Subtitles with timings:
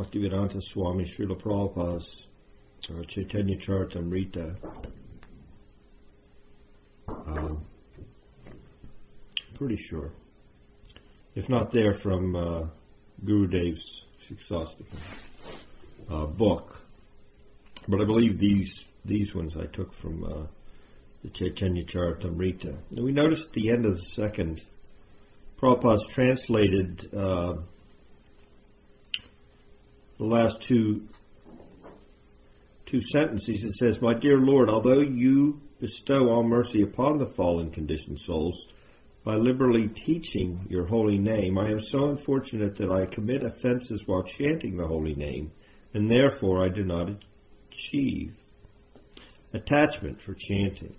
[0.00, 2.26] Bhaktivedanta Swami Srila Prabhupada's
[2.88, 4.56] uh, Chaitanya Charitamrita.
[7.06, 7.66] Um,
[9.54, 10.10] pretty sure.
[11.34, 12.66] If not there, from uh,
[13.22, 14.84] Gurudev's Shiksastika
[16.10, 16.80] uh, book.
[17.86, 20.46] But I believe these these ones I took from uh,
[21.22, 22.74] the Chaitanya Charitamrita.
[22.90, 24.62] And we noticed at the end of the second,
[25.60, 27.56] Prabhupada's translated uh,
[30.20, 31.08] the last two
[32.84, 33.64] two sentences.
[33.64, 38.66] It says, "My dear Lord, although you bestow all mercy upon the fallen conditioned souls."
[39.24, 44.22] By liberally teaching your holy name, I am so unfortunate that I commit offenses while
[44.22, 45.52] chanting the holy name,
[45.92, 47.10] and therefore I do not
[47.70, 48.34] achieve
[49.52, 50.94] attachment for chanting.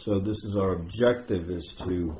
[0.00, 2.16] So this is our objective is to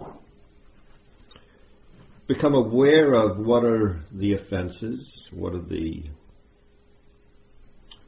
[2.33, 6.02] become aware of what are the offenses, what are the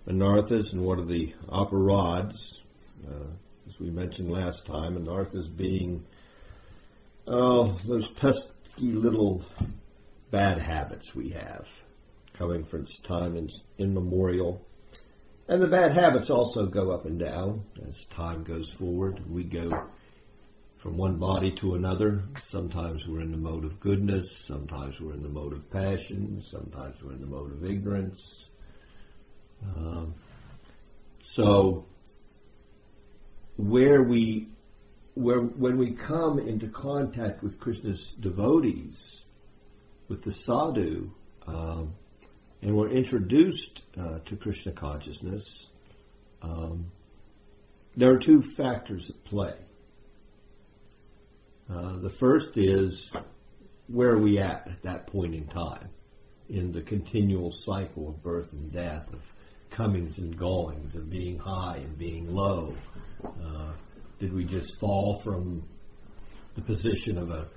[0.09, 2.55] anarthas, and what are the aparadhs.
[3.07, 3.27] Uh,
[3.69, 6.05] as we mentioned last time, anarthas being
[7.27, 9.45] oh, those pesky little
[10.31, 11.67] bad habits we have
[12.33, 14.65] coming from time immemorial
[15.47, 19.23] and the bad habits also go up and down as time goes forward.
[19.31, 19.71] We go
[20.85, 22.25] from one body to another.
[22.51, 27.03] Sometimes we're in the mode of goodness, sometimes we're in the mode of passion, sometimes
[27.03, 28.51] we're in the mode of ignorance.
[29.65, 30.15] Um,
[31.23, 31.87] so,
[33.57, 34.49] where we,
[35.15, 39.23] where when we come into contact with Krishna's devotees,
[40.09, 41.11] with the sadhu,
[41.47, 41.95] um,
[42.61, 45.67] and we're introduced uh, to Krishna consciousness,
[46.43, 46.93] um,
[47.97, 49.55] there are two factors at play.
[51.73, 53.11] Uh, the first is
[53.89, 55.89] where are we at at that point in time
[56.49, 59.21] in the continual cycle of birth and death, of
[59.71, 62.75] comings and goings, of being high and being low?
[63.25, 63.73] Uh,
[64.19, 65.63] did we just fall from
[66.55, 67.49] the position of a,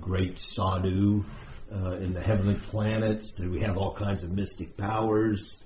[0.00, 1.24] great sadhu
[1.72, 3.30] uh, in the heavenly planets?
[3.30, 5.62] Did we have all kinds of mystic powers?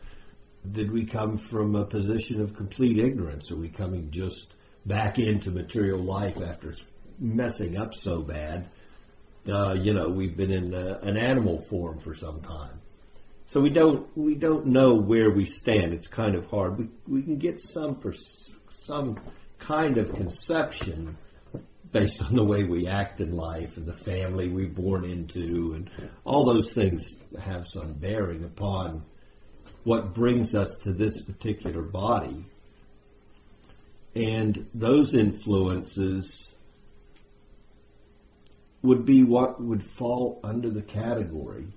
[0.70, 3.50] Did we come from a position of complete ignorance?
[3.50, 4.52] Are we coming just
[4.84, 6.74] back into material life after
[7.20, 8.68] messing up so bad?
[9.48, 12.80] Uh, you know, we've been in uh, an animal form for some time.
[13.46, 15.92] So we don't we don't know where we stand.
[15.92, 16.78] It's kind of hard.
[16.78, 18.48] We we can get some pers-
[18.84, 19.18] some
[19.58, 21.16] kind of conception
[21.90, 25.90] based on the way we act in life and the family we're born into, and
[26.24, 29.02] all those things have some bearing upon
[29.82, 32.44] what brings us to this particular body.
[34.14, 36.49] And those influences
[38.82, 41.68] would be what would fall under the category,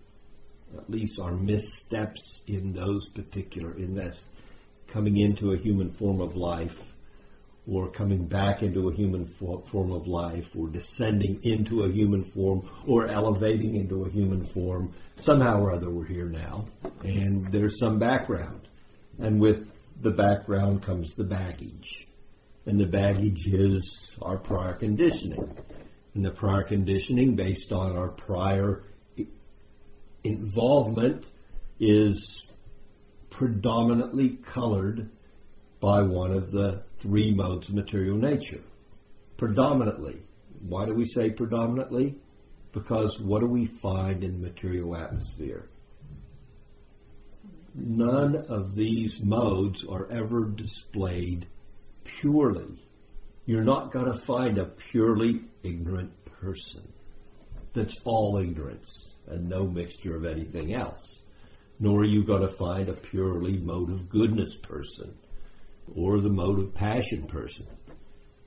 [0.77, 4.15] at least our missteps in those particular, in that
[4.87, 6.77] coming into a human form of life
[7.67, 12.69] or coming back into a human form of life, or descending into a human form,
[12.85, 14.93] or elevating into a human form.
[15.17, 16.65] Somehow or other, we're here now,
[17.03, 18.67] and there's some background.
[19.19, 19.65] And with
[20.01, 22.07] the background comes the baggage.
[22.65, 25.57] And the baggage is our prior conditioning.
[26.13, 28.83] And the prior conditioning, based on our prior
[30.23, 31.25] involvement,
[31.79, 32.47] is
[33.29, 35.09] predominantly colored
[35.79, 38.61] by one of the three modes of material nature.
[39.37, 40.21] Predominantly.
[40.61, 42.15] Why do we say predominantly?
[42.71, 45.67] Because what do we find in the material atmosphere?
[47.75, 51.47] None of these modes are ever displayed
[52.03, 52.79] purely.
[53.45, 56.87] You're not going to find a purely ignorant person
[57.73, 61.19] that's all ignorance and no mixture of anything else.
[61.79, 65.13] Nor are you going to find a purely mode of goodness person
[65.95, 67.67] or the mode of passion person.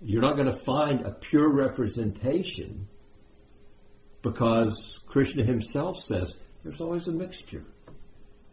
[0.02, 2.88] You're not going to find a pure representation
[4.22, 7.64] because Krishna himself says there's always a mixture.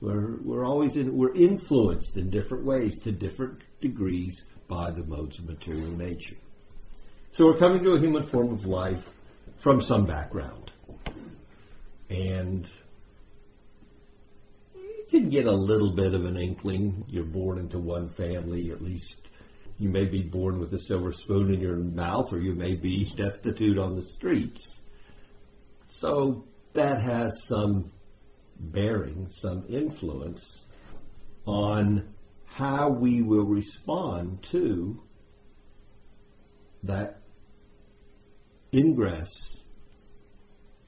[0.01, 4.43] We're, we're always in, we're influenced in different ways to different degrees
[4.73, 6.35] by the modes of material nature.
[7.33, 9.03] So we're coming to a human form of life
[9.59, 10.71] from some background.
[12.09, 12.67] and
[14.75, 17.05] you can get a little bit of an inkling.
[17.07, 19.15] You're born into one family, at least
[19.77, 23.05] you may be born with a silver spoon in your mouth, or you may be
[23.15, 24.71] destitute on the streets.
[25.89, 27.91] So that has some
[28.59, 30.65] bearing, some influence
[31.45, 32.12] on
[32.53, 35.01] how we will respond to
[36.83, 37.17] that
[38.71, 39.57] ingress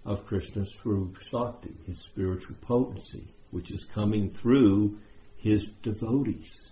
[0.05, 4.99] of Krishna's Swarup Shakti, his spiritual potency, which is coming through
[5.37, 6.69] his devotees.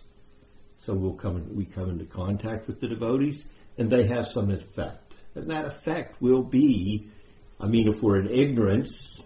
[0.82, 3.44] So we'll come in, we come into contact with the devotees,
[3.80, 5.16] and they have some effect.
[5.34, 7.10] And that effect will be,
[7.60, 9.20] I mean, if we're in ignorance,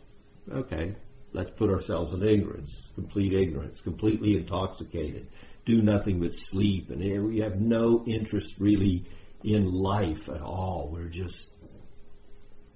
[0.50, 0.96] okay,
[1.34, 5.28] let's put ourselves in ignorance, complete ignorance, completely intoxicated,
[5.68, 9.06] do nothing but sleep, and we have no interest really
[9.44, 10.90] in life at all.
[10.92, 11.50] We're just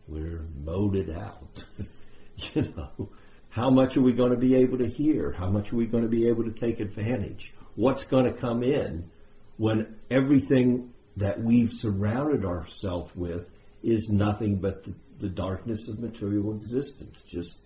[0.07, 1.63] we're moded out.
[2.53, 3.09] you know,
[3.49, 5.31] how much are we going to be able to hear?
[5.31, 7.53] How much are we going to be able to take advantage?
[7.75, 9.09] What's going to come in
[9.55, 13.47] when everything that we've surrounded ourselves with
[13.81, 17.57] is nothing but the, the darkness of material existence, just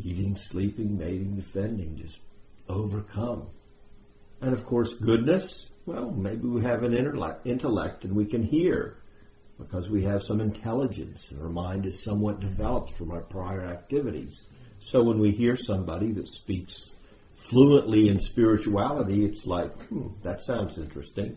[0.00, 2.18] eating, sleeping, mating, defending, just
[2.68, 3.48] overcome.
[4.40, 8.98] And of course, goodness, well, maybe we have an intellect and we can hear
[9.58, 14.40] because we have some intelligence and our mind is somewhat developed from our prior activities.
[14.80, 16.92] So when we hear somebody that speaks
[17.36, 21.36] fluently in spirituality, it's like, hmm, that sounds interesting.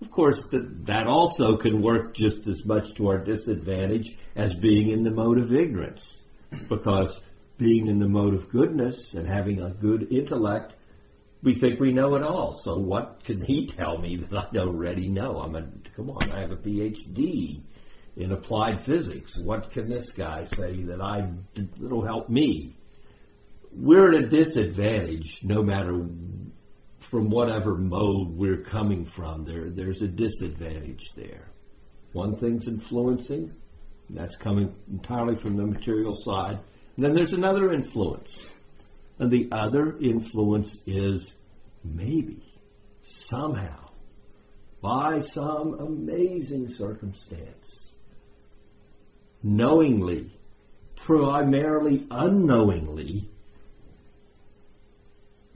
[0.00, 4.88] Of course, that, that also can work just as much to our disadvantage as being
[4.88, 6.16] in the mode of ignorance.
[6.68, 7.20] Because
[7.56, 10.74] being in the mode of goodness and having a good intellect,
[11.42, 12.54] we think we know it all.
[12.54, 15.36] So what can he tell me that I already know?
[15.36, 15.62] I'm a
[15.96, 17.62] come on, I have a PhD
[18.16, 19.36] in applied physics.
[19.38, 21.30] What can this guy say that I
[21.78, 22.76] that'll help me?
[23.72, 26.06] We're at a disadvantage no matter
[27.10, 29.44] from whatever mode we're coming from.
[29.44, 31.48] There there's a disadvantage there.
[32.12, 33.54] One thing's influencing,
[34.10, 36.58] that's coming entirely from the material side.
[36.96, 38.46] And then there's another influence.
[39.18, 41.34] And the other influence is
[41.84, 42.42] maybe,
[43.02, 43.90] somehow,
[44.80, 47.92] by some amazing circumstance,
[49.42, 50.30] knowingly,
[50.96, 53.28] primarily unknowingly,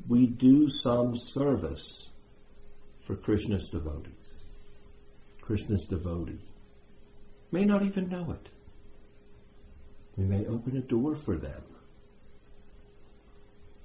[0.08, 2.08] we do some service
[3.06, 4.12] for Krishna's devotees.
[5.40, 6.40] Krishna's devotee
[7.52, 8.48] may not even know it.
[10.16, 11.62] We may open a door for them.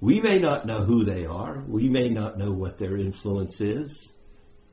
[0.02, 1.62] We may not know who they are.
[1.68, 4.10] We may not know what their influence is.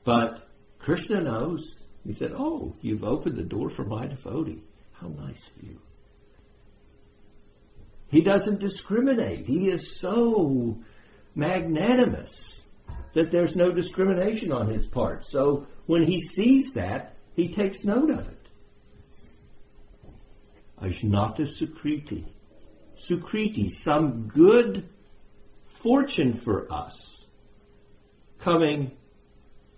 [0.04, 0.44] But
[0.80, 1.78] Krishna knows.
[2.04, 4.64] He said, Oh, you've opened the door for my devotee.
[4.94, 5.80] How nice of you.
[8.08, 9.46] He doesn't discriminate.
[9.46, 10.80] He is so
[11.36, 12.64] magnanimous
[13.14, 15.28] that there's no discrimination on his part.
[15.28, 18.48] So when he sees that, he takes note of it.
[20.82, 22.26] Ajnata Sukriti.
[22.98, 24.90] Sukriti, some good
[25.82, 27.26] fortune for us
[28.40, 28.92] coming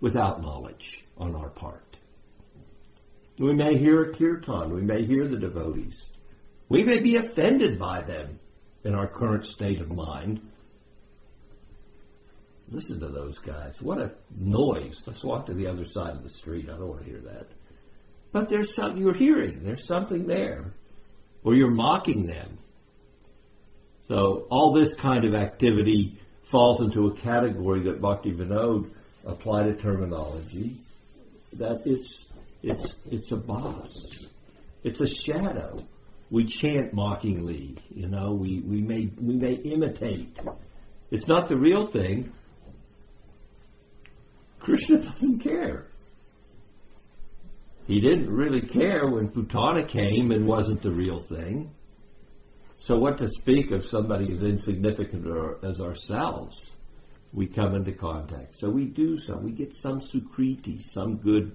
[0.00, 1.96] without knowledge on our part.
[3.38, 6.00] We may hear a kirtan, we may hear the devotees.
[6.68, 8.38] We may be offended by them
[8.84, 10.40] in our current state of mind.
[12.68, 13.80] Listen to those guys.
[13.80, 15.02] What a noise.
[15.06, 16.70] Let's walk to the other side of the street.
[16.70, 17.48] I don't want to hear that.
[18.32, 19.62] But there's something you're hearing.
[19.62, 20.72] There's something there.
[21.44, 22.58] Or you're mocking them.
[24.08, 28.90] So all this kind of activity falls into a category that Bhakti Vinod
[29.24, 30.76] applied a terminology
[31.54, 32.26] that it's
[32.62, 34.26] it's it's abhasa.
[34.84, 35.84] It's a shadow.
[36.30, 40.38] We chant mockingly, you know, we, we may we may imitate.
[41.10, 42.32] It's not the real thing.
[44.60, 45.86] Krishna doesn't care.
[47.86, 51.70] He didn't really care when Putana came and wasn't the real thing.
[52.82, 55.24] So what to speak of somebody as insignificant
[55.62, 56.74] as ourselves?
[57.32, 58.58] We come into contact.
[58.58, 59.44] So we do some.
[59.44, 61.54] We get some sukriti, some good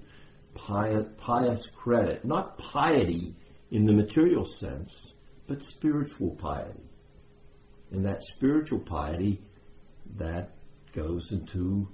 [0.54, 2.24] pious, pious credit.
[2.24, 3.36] Not piety
[3.70, 5.12] in the material sense,
[5.46, 6.88] but spiritual piety.
[7.92, 9.42] And that spiritual piety,
[10.16, 10.54] that
[10.94, 11.90] goes into,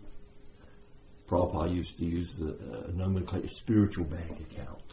[1.27, 4.84] Prabhupada used to use the uh, nomenclature, spiritual bank account.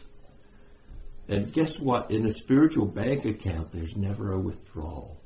[1.28, 2.10] And guess what?
[2.10, 5.20] In a spiritual bank account, there's never a withdrawal.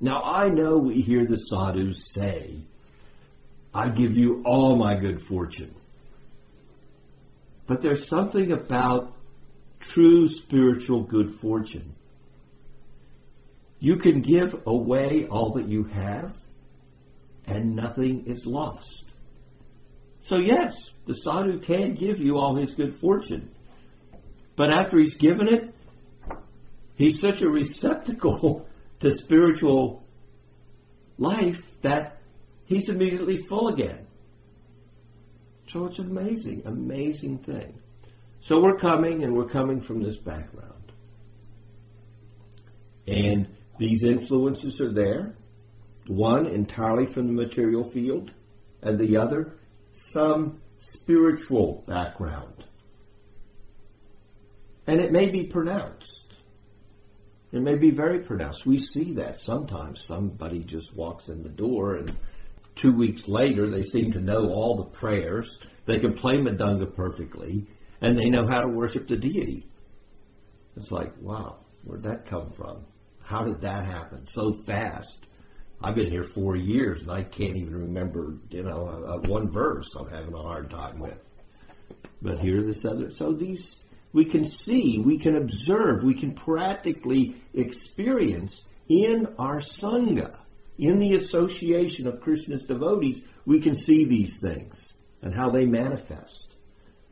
[0.00, 2.64] Now, I know we hear the sadhus say,
[3.72, 5.74] I give you all my good fortune.
[7.66, 9.14] But there's something about
[9.80, 11.94] true spiritual good fortune
[13.80, 16.34] You can give away all that you have,
[17.46, 19.04] and nothing is lost.
[20.22, 20.74] So, yes,
[21.06, 23.53] the sadhu can give you all his good fortune.
[24.56, 25.74] But after he's given it,
[26.94, 28.66] he's such a receptacle
[29.00, 30.04] to spiritual
[31.18, 32.18] life that
[32.66, 34.06] he's immediately full again.
[35.68, 37.80] So it's amazing, amazing thing.
[38.40, 40.92] So we're coming, and we're coming from this background.
[43.06, 45.34] And these influences are there.
[46.06, 48.30] One entirely from the material field,
[48.82, 49.56] and the other
[49.94, 52.63] some spiritual background.
[54.86, 56.34] And it may be pronounced.
[57.52, 58.66] It may be very pronounced.
[58.66, 60.02] We see that sometimes.
[60.02, 62.14] Somebody just walks in the door and
[62.74, 65.56] two weeks later they seem to know all the prayers.
[65.86, 67.66] They can play mridanga perfectly
[68.00, 69.66] and they know how to worship the deity.
[70.76, 72.84] It's like, wow, where'd that come from?
[73.22, 75.26] How did that happen so fast?
[75.80, 79.94] I've been here four years and I can't even remember, you know, a one verse
[79.98, 81.18] I'm having a hard time with.
[82.20, 83.80] But here this other, so these,
[84.14, 90.38] we can see, we can observe, we can practically experience in our Sangha,
[90.78, 96.54] in the association of Krishna's devotees, we can see these things and how they manifest.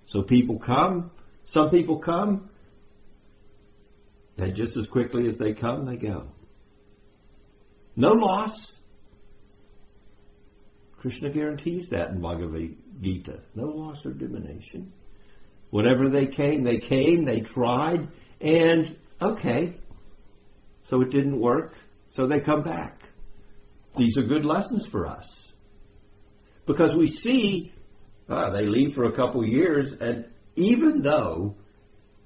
[0.06, 1.11] So people come,
[1.44, 2.50] some people come,
[4.38, 6.28] and just as quickly as they come, they go.
[7.97, 8.71] No loss.
[10.99, 13.40] Krishna guarantees that in Bhagavad Gita.
[13.56, 14.92] No loss or diminution.
[15.73, 18.07] Whatever they came, they came, they tried,
[18.43, 19.75] and okay.
[20.85, 21.73] So it didn't work,
[22.11, 23.09] so they come back.
[23.97, 25.50] These are good lessons for us.
[26.67, 27.73] Because we see
[28.29, 30.26] uh, they leave for a couple years, and
[30.57, 31.57] even though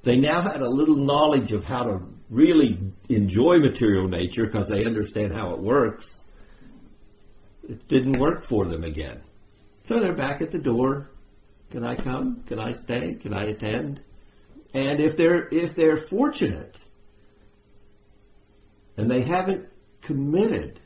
[0.02, 4.84] they now had a little knowledge of how to really enjoy material nature because they
[4.84, 6.12] understand how it works,
[7.68, 9.20] it didn't work for them again.
[9.84, 11.10] So they're back at the door.
[11.70, 12.44] Can I come?
[12.46, 13.14] Can I stay?
[13.14, 14.00] Can I attend?
[14.74, 16.76] And if they're if they're fortunate
[18.96, 19.68] and they haven't
[20.02, 20.80] committed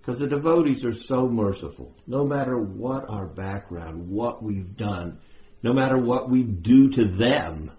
[0.00, 1.94] because the devotees are so merciful.
[2.06, 5.20] No matter what our background, what we've done,
[5.62, 7.70] no matter what we do to them,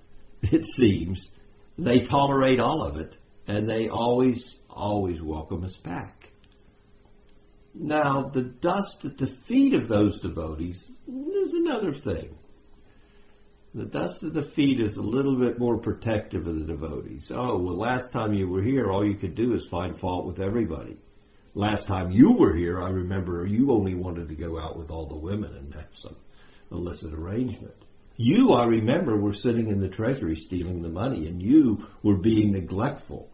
[0.42, 1.30] it seems,
[1.78, 3.14] they tolerate all of it
[3.46, 6.29] and they always, always welcome us back.
[7.74, 12.36] Now, the dust at the feet of those devotees is another thing.
[13.74, 17.30] The dust at the feet is a little bit more protective of the devotees.
[17.32, 20.40] Oh, well, last time you were here, all you could do is find fault with
[20.40, 20.98] everybody.
[21.54, 25.06] Last time you were here, I remember you only wanted to go out with all
[25.06, 26.16] the women and have some
[26.72, 27.74] illicit arrangement.
[28.16, 32.52] You, I remember, were sitting in the treasury stealing the money, and you were being
[32.52, 33.30] neglectful.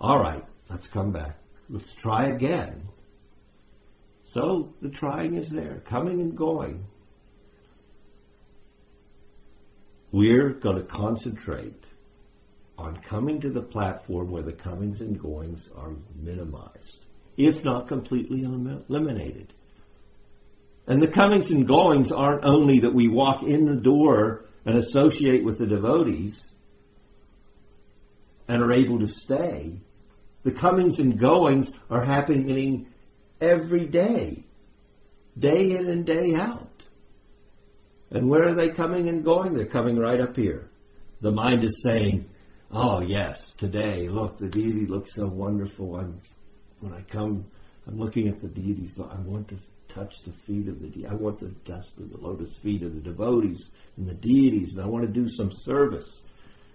[0.00, 1.36] All right, let's come back.
[1.68, 2.88] Let's try again.
[4.32, 6.86] So the trying is there, coming and going.
[10.12, 11.82] We're going to concentrate
[12.78, 17.04] on coming to the platform where the comings and goings are minimized,
[17.36, 19.52] if not completely eliminated.
[20.86, 25.44] And the comings and goings aren't only that we walk in the door and associate
[25.44, 26.48] with the devotees
[28.46, 29.80] and are able to stay.
[30.44, 32.89] The comings and goings are happening
[33.40, 34.44] every day,
[35.38, 36.66] day in and day out.
[38.10, 39.54] And where are they coming and going?
[39.54, 40.68] They're coming right up here.
[41.20, 42.28] The mind is saying,
[42.72, 45.96] Oh yes, today, look, the deity looks so wonderful.
[45.96, 46.20] I'm,
[46.80, 47.44] when I come,
[47.86, 48.94] I'm looking at the deities.
[48.98, 51.06] I want to touch the feet of the deity.
[51.06, 54.82] I want the dust of the lotus feet of the devotees and the deities, and
[54.82, 56.22] I want to do some service.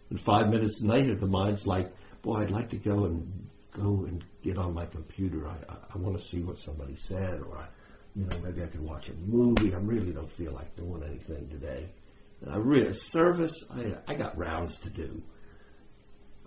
[0.10, 4.24] And five minutes later, the mind's like, boy, I'd like to go and go and
[4.42, 5.48] get on my computer.
[5.48, 7.68] I, I, I want to see what somebody said, or I,
[8.16, 9.74] you know, maybe I could watch a movie.
[9.74, 11.90] I really don't feel like doing anything today.
[12.42, 13.64] And I really service.
[13.72, 15.22] I I got rounds to do.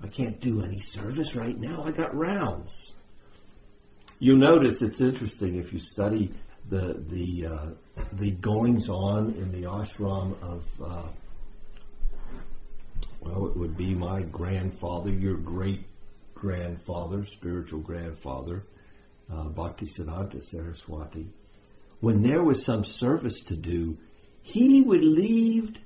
[0.02, 1.82] I can't do any service right now.
[1.82, 2.94] I got rounds.
[4.20, 6.32] You'll notice it's interesting if you study
[6.68, 7.66] the the uh,
[8.12, 11.08] the goings on in the ashram of uh,
[13.20, 15.85] well, it would be my grandfather, your great
[16.38, 18.64] grandfather, spiritual grandfather,
[19.30, 21.28] uh, Bhaktisiddhanta Saraswati.
[22.00, 23.99] When there was some service to do,
[24.42, 25.76] he would leave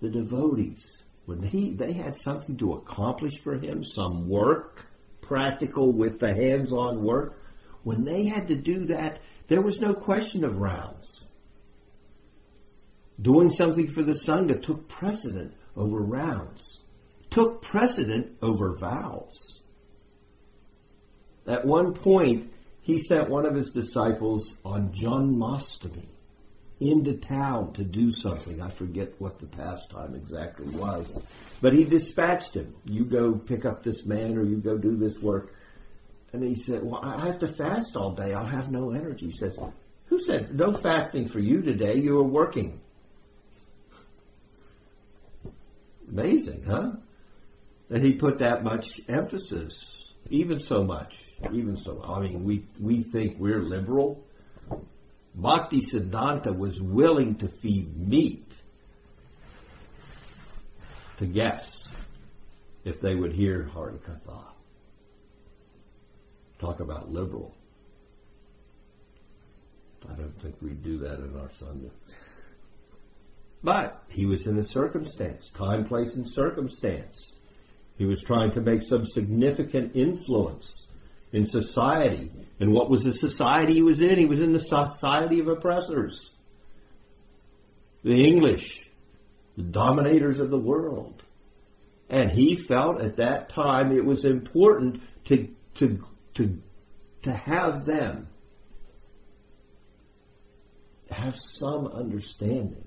[0.00, 4.84] the devotees when he they had something to accomplish for him, some work,
[5.20, 7.38] practical with the hands-on work,
[7.84, 11.24] when they had to do that, there was no question of rounds.
[13.20, 16.80] Doing something for the Sangha took precedent over rounds.
[17.30, 19.61] took precedent over vows.
[21.46, 26.06] At one point, he sent one of his disciples on Janmashtami
[26.80, 28.60] into town to do something.
[28.60, 31.16] I forget what the pastime exactly was.
[31.60, 32.74] But he dispatched him.
[32.86, 35.54] You go pick up this man or you go do this work.
[36.32, 38.32] And he said, Well, I have to fast all day.
[38.32, 39.26] I'll have no energy.
[39.26, 39.56] He says,
[40.06, 41.96] Who said no fasting for you today?
[41.96, 42.80] You are working.
[46.10, 46.92] Amazing, huh?
[47.88, 51.18] That he put that much emphasis, even so much,
[51.52, 52.02] even so.
[52.02, 54.24] I mean, we we think we're liberal.
[55.34, 58.52] Bhakti Siddhanta was willing to feed meat
[61.18, 61.88] to guests
[62.84, 64.44] if they would hear Harikatha.
[66.58, 67.54] Talk about liberal.
[70.08, 71.90] I don't think we do that in our Sunday.
[73.62, 77.34] But he was in a circumstance, time, place, and circumstance.
[77.96, 80.81] He was trying to make some significant influence
[81.32, 82.30] in society.
[82.60, 84.18] And what was the society he was in?
[84.18, 86.30] He was in the society of oppressors.
[88.04, 88.88] The English,
[89.56, 91.22] the dominators of the world.
[92.08, 96.60] And he felt at that time it was important to, to, to,
[97.22, 98.28] to have them
[101.10, 102.84] have some understanding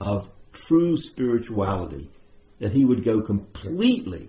[0.00, 2.10] of true spirituality,
[2.60, 4.28] that he would go completely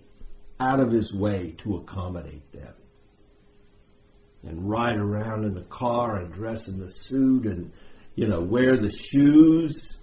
[0.60, 2.74] out of his way to accommodate them.
[4.46, 7.72] And ride around in the car and dress in the suit and,
[8.16, 9.96] you know, wear the shoes.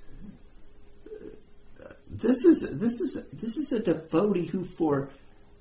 [2.09, 5.11] This is, this is, this is a devotee who for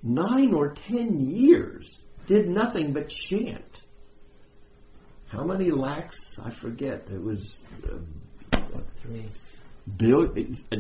[0.02, 3.82] nine or ten years did nothing but chant.
[5.28, 6.40] How many lakhs?
[6.40, 7.08] I forget.
[7.12, 8.60] It was uh,
[9.02, 9.26] Three.
[9.98, 10.34] bill,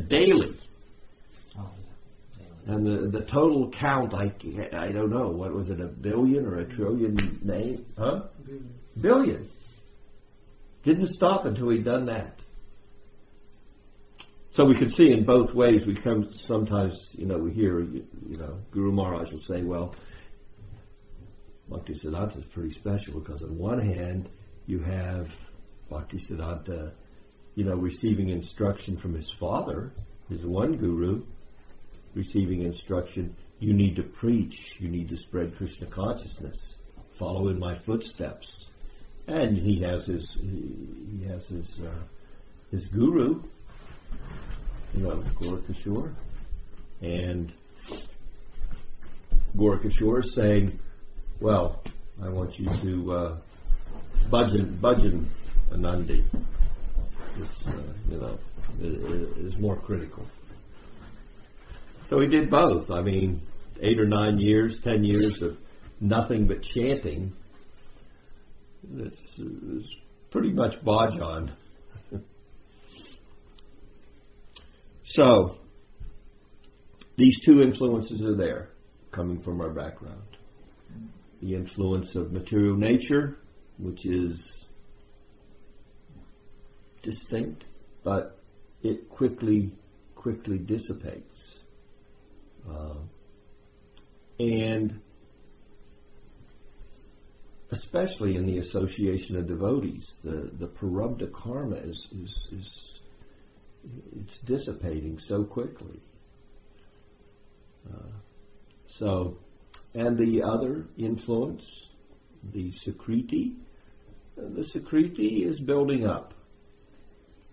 [0.07, 0.57] daily.
[1.57, 1.69] Oh,
[2.65, 4.31] And the, the total count, I,
[4.73, 5.29] I don't know.
[5.29, 7.85] What was it, a billion or a trillion name?
[7.97, 8.23] Huh?
[8.99, 9.49] Billion.
[10.83, 12.39] Didn't stop until he'd done that.
[14.51, 15.85] So we could see in both ways.
[15.85, 19.95] We come sometimes, you know, we hear, you, you know, Guru Maharaj will say, well,
[21.69, 24.29] Bhakti Siddhanta is pretty special because on one hand,
[24.65, 25.29] you have
[25.89, 26.91] Bhakti Siddhanta,
[27.55, 29.91] you know, receiving instruction from his father,
[30.29, 31.23] his one guru,
[32.13, 36.81] receiving instruction, you need to preach, you need to spread Krishna consciousness,
[37.17, 38.65] follow in my footsteps.
[39.27, 41.91] And he has his, he, has his, uh,
[42.71, 43.43] his guru,
[44.95, 46.13] you know, Gaurakishore,
[47.01, 47.53] and
[49.55, 50.79] Gaurakishore is saying,
[51.39, 51.83] well,
[52.23, 53.37] I want you to uh,
[54.29, 55.25] bhajan, budgeon
[55.71, 56.23] Anandi.
[57.37, 57.71] This, uh,
[58.09, 58.39] you know,
[58.81, 60.25] is more critical.
[62.09, 62.89] So he did both.
[62.89, 63.43] I mean,
[63.81, 65.59] eight or nine years, ten years of
[66.01, 67.33] nothing but chanting.
[68.83, 69.95] This is
[70.31, 71.51] pretty much bhajan.
[75.03, 75.59] so,
[77.15, 78.69] these two influences are there,
[79.11, 80.35] coming from our background.
[81.43, 83.37] The influence of material nature,
[83.77, 84.65] which is
[87.03, 87.65] distinct,
[88.03, 88.39] but
[88.81, 89.73] it quickly,
[90.15, 91.48] quickly dissipates.
[92.69, 92.95] Uh,
[94.39, 95.01] and
[97.71, 102.99] especially in the association of devotees, the, the prarabdha karma is, is, is
[104.15, 105.99] it's dissipating so quickly.
[107.91, 108.11] Uh,
[108.85, 109.37] so,
[109.93, 111.63] and the other influence,
[112.51, 113.55] the Sukriti,
[114.37, 116.33] uh, the Sukriti is building up.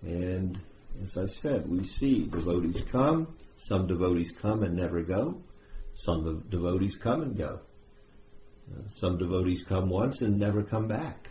[0.03, 0.59] And
[1.05, 5.43] as I said, we see devotees come, some devotees come and never go,
[5.95, 7.61] some devotees come and go.
[8.71, 11.31] Uh, some devotees come once and never come back.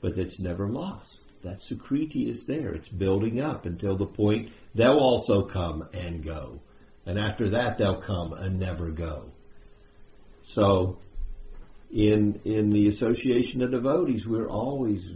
[0.00, 1.24] But it's never lost.
[1.42, 2.72] That Sukriti is there.
[2.72, 6.60] It's building up until the point they'll also come and go.
[7.06, 9.30] And after that they'll come and never go.
[10.42, 10.98] So
[11.90, 15.06] in in the association of devotees we're always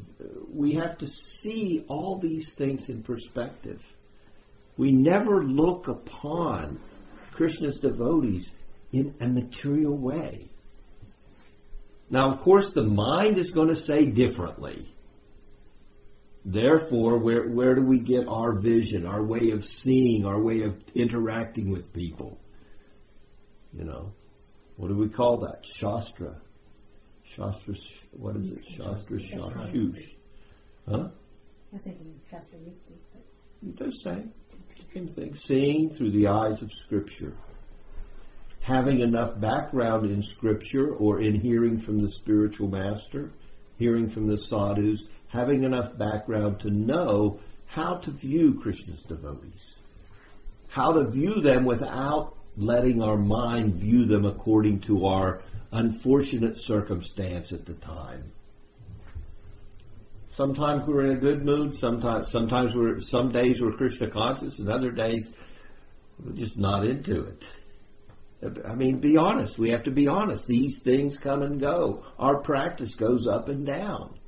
[0.53, 3.83] we have to see all these things in perspective.
[4.77, 6.81] We never look upon
[7.33, 8.49] Krishna's devotees
[8.93, 10.49] in a material way.
[12.11, 14.87] Now, of course, the mind is going to say differently.
[16.45, 20.77] Therefore, where, where do we get our vision, our way of seeing, our way of
[20.95, 22.39] interacting with people?
[23.73, 24.13] You know,
[24.77, 25.65] what do we call that?
[25.65, 26.37] Shastra.
[27.25, 27.75] Shastra,
[28.11, 28.67] what is it?
[28.67, 30.15] Shastra, chakshush.
[30.87, 31.09] Huh?
[31.09, 32.99] I was thinking Shastra Yukti,
[33.63, 34.25] It does say.
[34.95, 35.35] Same thing.
[35.35, 37.35] Seeing through the eyes of Scripture.
[38.63, 43.31] having enough background in scripture or in hearing from the spiritual master,
[43.79, 49.79] hearing from the sadhus, having enough background to know how to view Krishna's devotees,
[50.69, 57.51] how to view them without letting our mind view them according to our unfortunate circumstance
[57.53, 58.31] at the time.
[60.35, 61.79] Sometimes we're in a good mood.
[61.79, 65.31] Sometimes, sometimes we're some days we're Krishna conscious, and other days
[66.19, 67.43] we're just not into it.
[68.67, 69.59] I mean, be honest.
[69.59, 70.47] We have to be honest.
[70.47, 72.05] These things come and go.
[72.19, 74.19] Our practice goes up and down.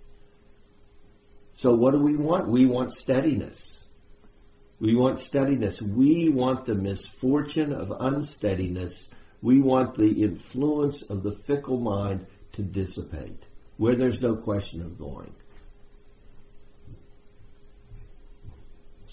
[1.55, 2.49] So what do we want?
[2.49, 3.85] We want steadiness.
[4.79, 5.81] We want steadiness.
[5.81, 9.09] We want the misfortune of unsteadiness.
[9.41, 13.43] We want the influence of the fickle mind to dissipate,
[13.79, 15.35] where there's no question of going.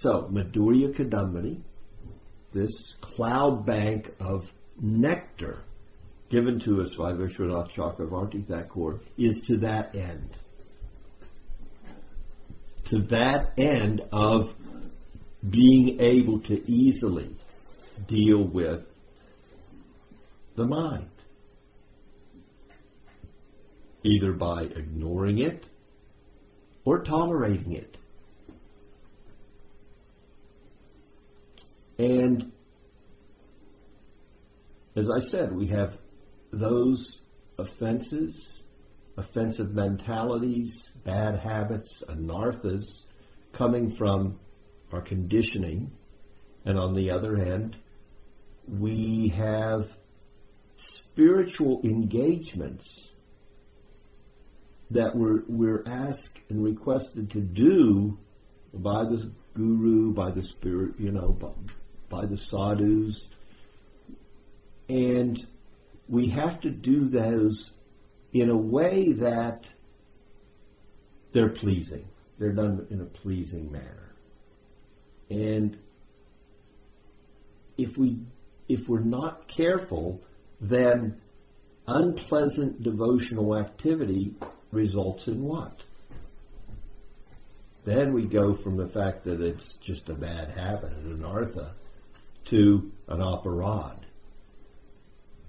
[0.01, 1.61] So, Madhurya Kadambini,
[2.53, 5.59] this cloud bank of nectar
[6.29, 10.31] given to us by Vishwanath Chakravarti Thakur is to that end.
[12.85, 14.55] To that end of
[15.47, 17.35] being able to easily
[18.07, 18.83] deal with
[20.55, 21.11] the mind.
[24.01, 25.63] Either by ignoring it
[26.85, 27.97] or tolerating it.
[32.01, 32.51] And
[34.95, 35.95] as I said, we have
[36.51, 37.21] those
[37.59, 38.63] offenses,
[39.17, 42.87] offensive mentalities, bad habits, anarthas
[43.53, 44.39] coming from
[44.91, 45.91] our conditioning.
[46.65, 47.77] And on the other hand,
[48.67, 49.87] we have
[50.77, 53.11] spiritual engagements
[54.89, 58.17] that we're, we're asked and requested to do
[58.73, 61.37] by the guru, by the spirit, you know,
[62.11, 63.25] by, the sadhus.
[64.87, 65.43] And
[66.07, 67.71] we have to do those
[68.33, 69.65] in a way that
[71.31, 72.05] they're pleasing.
[72.37, 74.13] They're done in a pleasing manner.
[75.29, 75.77] And
[77.77, 78.19] if we
[78.67, 80.21] if we're not careful,
[80.59, 81.19] then
[81.87, 84.33] unpleasant devotional activity
[84.71, 85.81] results in what?
[87.83, 91.71] Then we go from the fact that it's just a bad habit, anartha,
[92.45, 93.99] to an aparad.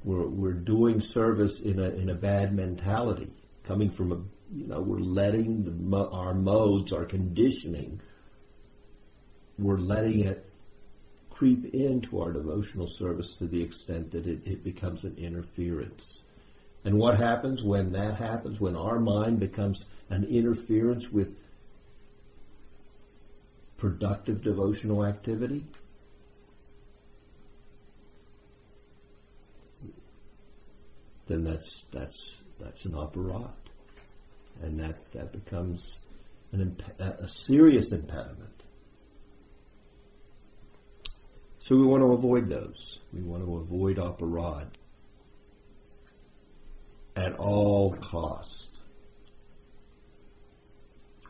[0.04, 3.32] We're, we're doing service in a, in a bad mentality,
[3.64, 4.16] coming from a,
[4.54, 8.00] you know, we're letting the, our modes, our conditioning,
[9.58, 10.44] we're letting it
[11.30, 16.20] creep into our devotional service to the extent that it, it becomes an interference.
[16.84, 21.36] And what happens when that happens, when our mind becomes an interference with
[23.76, 25.64] productive devotional activity?
[31.26, 33.52] Then that's that's that's an aparad,
[34.62, 35.98] and that that becomes
[36.52, 38.62] an imp- a serious impediment.
[41.60, 42.98] So we want to avoid those.
[43.12, 44.68] We want to avoid aparad
[47.14, 48.66] at all costs.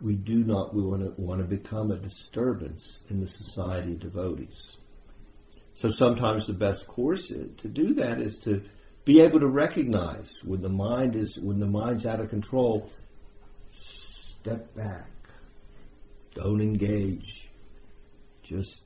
[0.00, 4.00] We do not we want to, want to become a disturbance in the society of
[4.00, 4.76] devotees.
[5.74, 8.62] So sometimes the best course to do that is to
[9.04, 12.90] be able to recognize when the mind is when the mind's out of control.
[13.72, 15.10] Step back.
[16.34, 17.48] Don't engage.
[18.42, 18.80] Just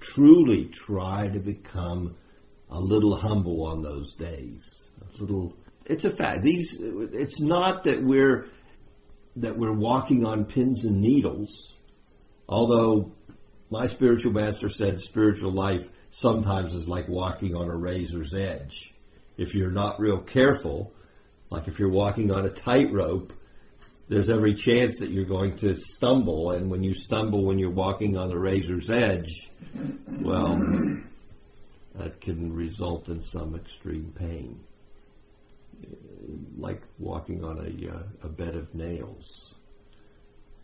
[0.00, 2.16] truly try to become
[2.70, 4.62] a little humble on those days.
[5.02, 5.56] A little.
[5.84, 6.42] It's a fact.
[6.42, 6.78] These.
[6.80, 8.46] It's not that we're
[9.36, 11.74] that we're walking on pins and needles.
[12.48, 13.12] Although
[13.70, 18.94] my spiritual master said spiritual life sometimes is like walking on a razor's edge.
[19.38, 20.92] If you're not real careful,
[21.48, 23.32] like if you're walking on a tightrope,
[24.08, 26.50] there's every chance that you're going to stumble.
[26.50, 29.50] And when you stumble when you're walking on the razor's edge,
[30.20, 30.56] well,
[31.94, 34.60] that can result in some extreme pain.
[36.56, 39.54] Like walking on a, uh, a bed of nails.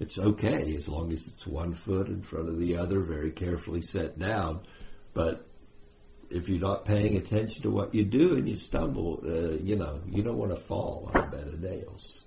[0.01, 3.83] It's okay as long as it's one foot in front of the other, very carefully
[3.83, 4.63] set down.
[5.13, 5.47] But
[6.35, 10.01] if you're not paying attention to what you do and you stumble, uh, you know,
[10.07, 12.25] you don't want to fall on a bed of nails.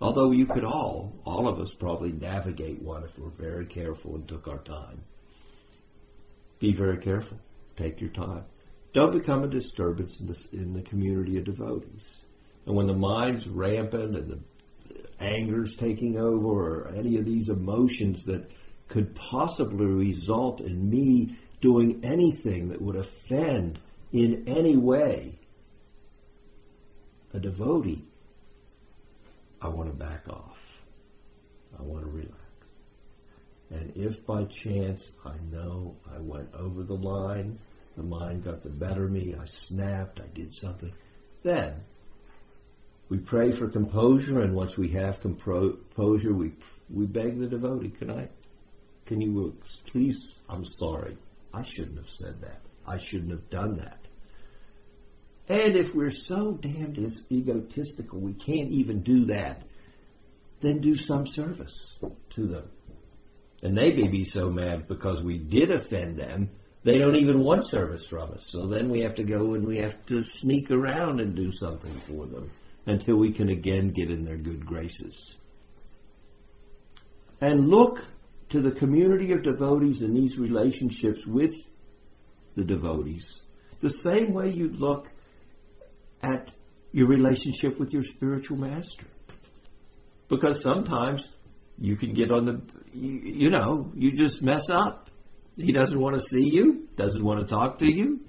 [0.00, 4.28] Although you could all, all of us probably navigate one if we're very careful and
[4.28, 5.02] took our time.
[6.60, 7.36] Be very careful.
[7.76, 8.44] Take your time.
[8.94, 12.24] Don't become a disturbance in the, in the community of devotees.
[12.66, 18.24] And when the mind's rampant and the anger's taking over or any of these emotions
[18.26, 18.48] that
[18.86, 23.78] could possibly result in me doing anything that would offend
[24.12, 25.38] in any way
[27.32, 28.04] a devotee,
[29.62, 30.58] I want to back off.
[31.78, 32.36] I want to relax.
[33.70, 37.58] And if by chance I know I went over the line,
[37.96, 40.92] the mind got the better of me, I snapped, I did something,
[41.42, 41.76] then
[43.08, 46.52] we pray for composure, and once we have composure, we
[46.90, 48.28] we beg the devotee, can I,
[49.06, 51.16] can you please, I'm sorry,
[51.52, 52.60] I shouldn't have said that.
[52.86, 53.98] I shouldn't have done that.
[55.48, 56.98] And if we're so damned
[57.30, 59.62] egotistical we can't even do that,
[60.60, 61.94] then do some service
[62.30, 62.70] to them.
[63.62, 66.50] And they may be so mad because we did offend them,
[66.84, 68.44] they don't even want service from us.
[68.48, 71.92] So then we have to go and we have to sneak around and do something
[71.92, 72.50] for them
[72.86, 75.36] until we can again get in their good graces.
[77.40, 78.04] And look
[78.52, 81.54] to the community of devotees and these relationships with
[82.56, 83.42] the devotees
[83.82, 85.10] the same way you look
[86.22, 86.50] at
[86.92, 89.06] your relationship with your spiritual master.
[90.28, 91.28] Because sometimes
[91.78, 92.62] you can get on the,
[92.94, 95.10] you, you know, you just mess up.
[95.56, 98.20] He doesn't want to see you, doesn't want to talk to you.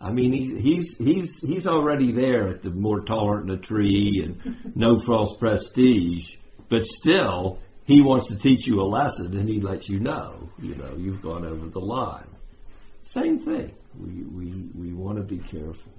[0.00, 4.74] I mean, he's he's he's he's already there at the more tolerant the tree and
[4.74, 6.36] no false prestige,
[6.68, 10.74] but still he wants to teach you a lesson and he lets you know, you
[10.74, 12.28] know, you've gone over the line.
[13.06, 13.74] Same thing.
[13.98, 15.92] We we we want to be careful.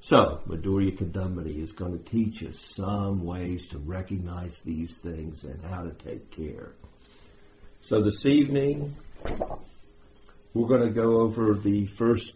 [0.00, 5.64] So, Madhurya Kadambini is going to teach us some ways to recognize these things and
[5.64, 6.72] how to take care.
[7.82, 8.96] So this evening,
[10.54, 12.34] we're going to go over the first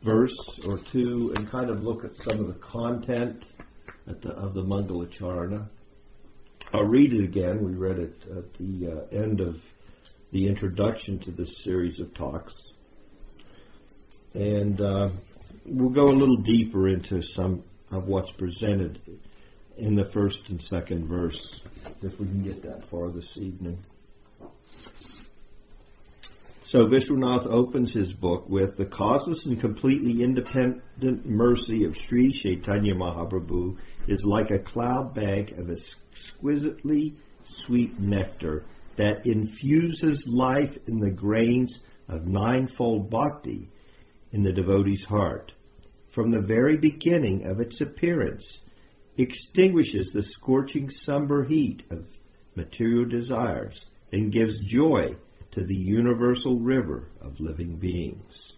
[0.00, 3.44] verse or two and kind of look at some of the content
[4.06, 5.68] the, of the Mangalacharana.
[6.72, 7.64] I'll read it again.
[7.64, 9.60] We read it at the uh, end of
[10.30, 12.54] the introduction to this series of talks.
[14.34, 15.10] And uh,
[15.66, 19.00] we'll go a little deeper into some of what's presented
[19.76, 21.60] in the first and second verse,
[22.02, 23.78] if we can get that far this evening.
[26.64, 32.94] So Vishwanath opens his book with the causeless and completely independent mercy of Sri Chaitanya
[32.94, 35.68] Mahaprabhu is like a cloud bank of
[36.12, 38.64] exquisitely sweet nectar
[38.96, 43.68] that infuses life in the grains of ninefold bhakti
[44.32, 45.52] in the devotee's heart.
[46.10, 48.60] From the very beginning of its appearance,
[49.16, 52.04] extinguishes the scorching somber heat of
[52.54, 55.16] material desires and gives joy
[55.52, 58.52] to the universal river of living beings.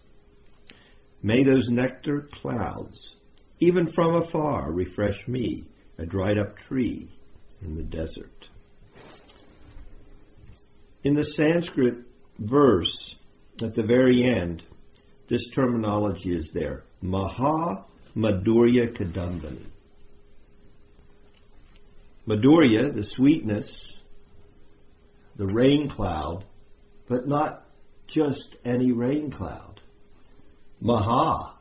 [1.21, 3.15] May those nectar clouds,
[3.59, 5.63] even from afar, refresh me,
[5.97, 7.09] a dried up tree
[7.65, 8.47] in the desert.
[11.03, 11.95] In the Sanskrit
[12.37, 13.15] verse
[13.61, 14.63] at the very end,
[15.27, 16.83] this terminology is there.
[17.01, 19.65] Maha Madhurya Kadambini.
[22.27, 23.97] Madhurya, the sweetness,
[25.35, 26.43] the rain cloud,
[27.07, 27.65] but not
[28.07, 29.79] just any rain cloud.
[30.81, 31.53] Maha,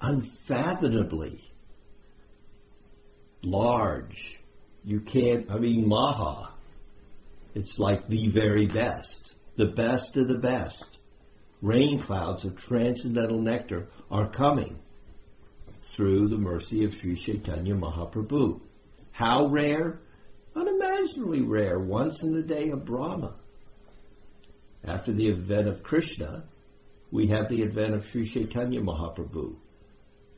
[0.00, 1.47] unfathomably
[3.42, 4.40] large.
[4.84, 6.52] You can't, I mean, Maha.
[7.54, 10.98] It's like the very best, the best of the best
[11.60, 14.78] rain clouds of transcendental nectar are coming
[15.82, 18.60] through the mercy of Sri Chaitanya Mahaprabhu.
[19.10, 20.00] How rare?
[20.54, 23.34] Unimaginably rare, once in the day of Brahma.
[24.84, 26.44] After the advent of Krishna,
[27.10, 29.56] we have the advent of Sri Chaitanya Mahaprabhu.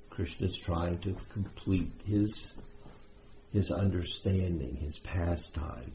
[0.08, 2.52] Krishna is trying to complete his,
[3.52, 5.92] his understanding, his pastime.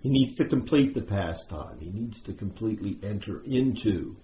[0.00, 1.78] He needs to complete the pastime.
[1.80, 4.16] He needs to completely enter into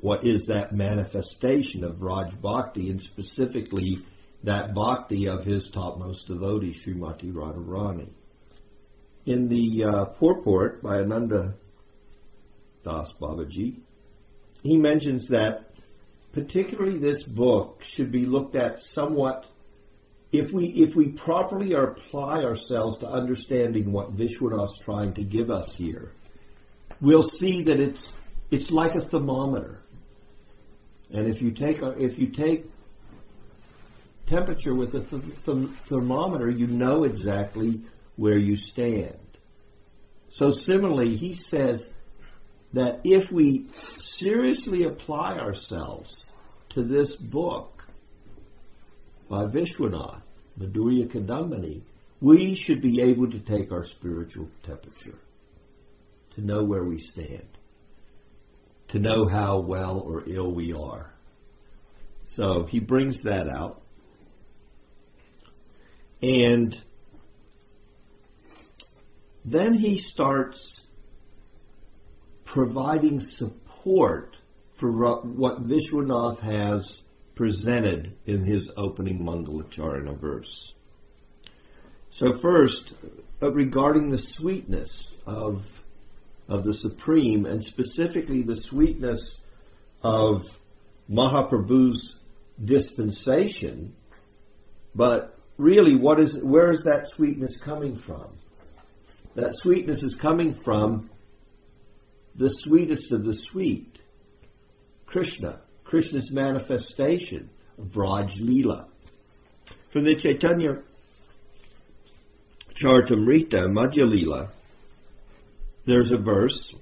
[0.00, 4.04] what is that manifestation of Raj Bhakti and specifically
[4.44, 8.10] that Bhakti of his topmost devotee, Srimati Radharani.
[9.26, 11.54] In the uh, purport by Ananda
[12.84, 13.80] Das Babaji,
[14.62, 15.74] he mentions that
[16.32, 19.46] particularly this book should be looked at somewhat
[20.30, 25.74] if we if we properly apply ourselves to understanding what Vishwanath's trying to give us
[25.74, 26.12] here,
[27.00, 28.12] we'll see that it's
[28.50, 29.80] it's like a thermometer.
[31.10, 32.70] And if you take a, if you take
[34.26, 37.80] temperature with a th- th- thermometer, you know exactly
[38.16, 39.16] where you stand.
[40.30, 41.88] So similarly, he says
[42.74, 46.30] that if we seriously apply ourselves
[46.70, 47.77] to this book,
[49.28, 50.22] by Vishwanath,
[50.58, 51.82] Madhurya Kadambini,
[52.20, 55.18] we should be able to take our spiritual temperature,
[56.34, 57.46] to know where we stand.
[58.88, 61.12] to know how well or ill we are.
[62.24, 63.80] So he brings that out.
[66.22, 66.78] And
[69.44, 70.80] then he starts
[72.44, 74.36] providing support
[74.76, 77.00] for what Vishwanath has
[77.38, 80.74] presented in his opening Mangalacharana verse.
[82.10, 82.92] So first,
[83.40, 85.64] regarding the sweetness of
[86.48, 89.40] of the Supreme, and specifically the sweetness
[90.02, 90.46] of
[91.08, 92.16] Mahaprabhu's
[92.62, 93.94] dispensation,
[94.92, 98.36] but really, what is where is that sweetness coming from?
[99.36, 101.08] That sweetness is coming from
[102.34, 103.96] the sweetest of the sweet,
[105.06, 107.48] Krishna, Krishna's manifestation
[107.78, 108.88] of Vraj Leela.
[109.90, 110.82] From the Chaitanya
[112.74, 114.50] Charitamrita, Madhya Leela,
[115.86, 116.74] there's a verse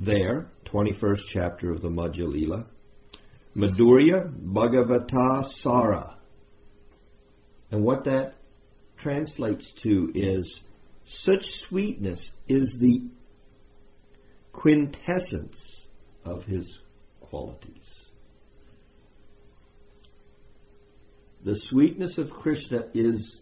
[0.00, 2.64] there, 21st chapter of the Madhya Leela.
[3.54, 6.16] Madhurya Bhagavata Sara.
[7.70, 8.32] And what that
[8.96, 10.58] translates to is
[11.04, 13.02] such sweetness is the
[14.52, 15.84] quintessence
[16.24, 16.80] of his
[17.30, 17.89] qualities.
[21.42, 23.40] The sweetness of Krishna is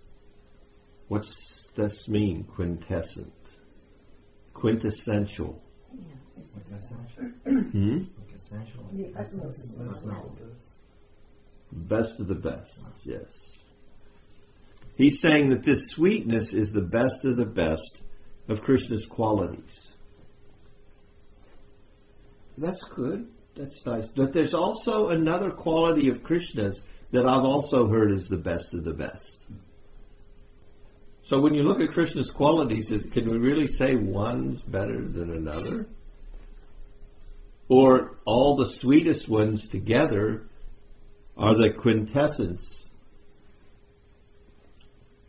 [1.08, 3.32] what's this mean, quintessent?
[4.54, 5.60] Quintessential.
[7.44, 8.04] Hmm?
[8.14, 8.84] Quintessential.
[11.72, 13.52] Best of the best, yes.
[14.96, 18.02] He's saying that this sweetness is the best of the best
[18.48, 19.88] of Krishna's qualities.
[22.56, 23.28] That's good.
[23.54, 24.08] That's nice.
[24.08, 28.84] But there's also another quality of Krishna's that I've also heard is the best of
[28.84, 29.46] the best.
[31.24, 35.30] So when you look at Krishna's qualities, is, can we really say one's better than
[35.30, 35.86] another?
[37.68, 40.46] Or all the sweetest ones together
[41.36, 42.86] are the quintessence.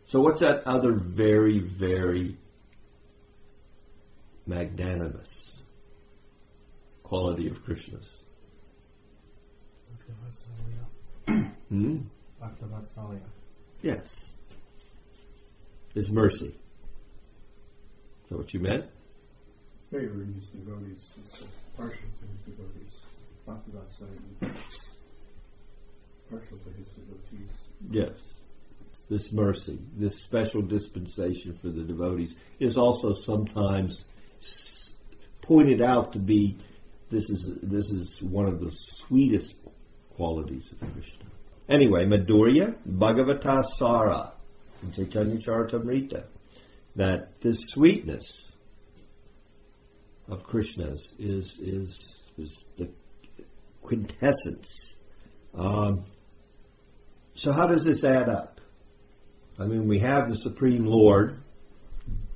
[0.06, 2.36] So what's that other very, very
[4.46, 5.52] magnanimous
[7.04, 8.22] quality of Krishna's?
[11.70, 11.98] Hmm?
[13.82, 14.30] Yes
[15.94, 16.46] is mercy.
[16.46, 16.54] Is
[18.28, 18.86] that what you meant?
[19.90, 20.98] Favor his devotees,
[21.76, 22.94] partial to his devotees.
[23.46, 23.90] Bhaktivat
[26.30, 27.50] partial to his devotees.
[27.90, 28.12] Yes.
[29.08, 34.06] This mercy, this special dispensation for the devotees, is also sometimes
[35.42, 36.56] pointed out to be
[37.10, 39.56] this is this is one of the sweetest
[40.14, 41.26] qualities of Krishna.
[41.70, 44.32] Anyway, Madhurya Bhagavata Sara
[44.82, 46.24] in Chaitanya Charitamrita,
[46.96, 48.50] that this sweetness
[50.28, 52.90] of Krishna's is is is the
[53.82, 54.94] quintessence.
[55.54, 56.04] Um,
[57.34, 58.60] so how does this add up?
[59.56, 61.38] I mean, we have the Supreme Lord,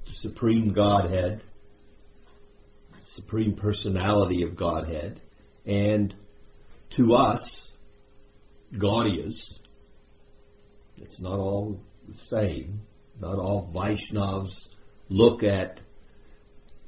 [0.07, 1.42] the Supreme Godhead,
[3.14, 5.20] Supreme Personality of Godhead,
[5.66, 6.14] and
[6.90, 7.63] to us,
[8.76, 9.58] Gaudiyas,
[10.98, 12.80] it's not all the same.
[13.20, 14.68] Not all Vaishnavas
[15.08, 15.80] look at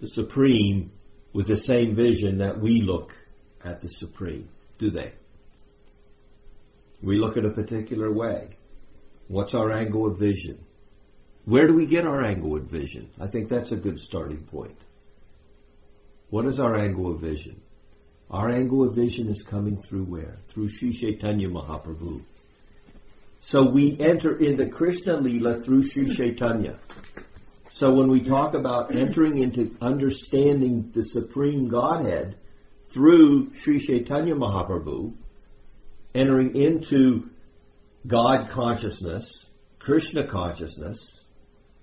[0.00, 0.90] the Supreme
[1.32, 3.14] with the same vision that we look
[3.64, 5.12] at the Supreme, do they?
[7.02, 8.56] We look at a particular way.
[9.28, 10.64] What's our angle of vision?
[11.44, 13.10] Where do we get our angle of vision?
[13.20, 14.78] I think that's a good starting point.
[16.30, 17.60] What is our angle of vision?
[18.30, 20.38] Our angle of vision is coming through where?
[20.48, 22.22] Through Sri Chaitanya Mahaprabhu.
[23.40, 26.78] So we enter into Krishna Lila through Sri Chaitanya.
[27.70, 32.36] So when we talk about entering into understanding the Supreme Godhead
[32.88, 35.14] through Sri Chaitanya Mahaprabhu,
[36.14, 37.30] entering into
[38.06, 39.46] God consciousness,
[39.78, 41.20] Krishna consciousness,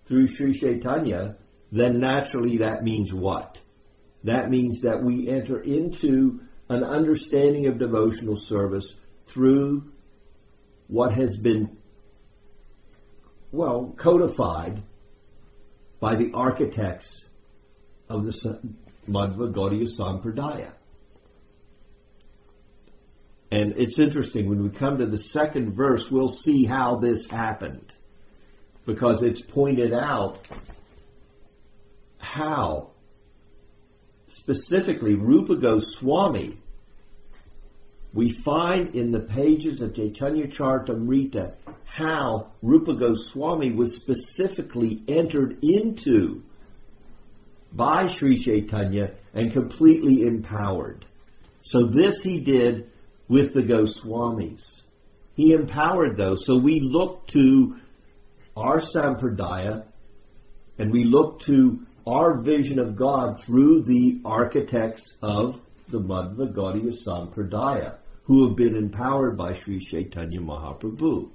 [0.08, 1.38] through Sri Chaitanya,
[1.72, 3.62] then naturally that means what?
[4.24, 8.96] That means that we enter into an understanding of devotional service
[9.28, 9.92] through
[10.88, 11.78] what has been,
[13.52, 14.84] well, codified
[16.00, 17.26] by the architects
[18.10, 18.60] of the
[19.08, 20.72] Madhva Gaudiya Sampradaya.
[23.52, 27.94] And it's interesting, when we come to the second verse, we'll see how this happened.
[28.86, 30.40] Because it's pointed out
[32.18, 32.93] how
[34.34, 36.58] specifically Rupa Goswami
[38.14, 41.56] we find in the pages of Chaitanya Charitamrita
[41.86, 46.44] how Rupa Goswami was specifically entered into
[47.72, 51.06] by Sri Chaitanya and completely empowered.
[51.64, 52.92] So this he did
[53.28, 54.62] with the Goswamis.
[55.36, 56.46] He empowered those.
[56.46, 57.78] So we look to
[58.56, 59.86] our Sampradaya
[60.78, 66.94] and we look to our vision of God through the architects of the Madhva Gaudiya
[67.06, 71.30] Sampradaya who have been empowered by Sri Chaitanya Mahaprabhu.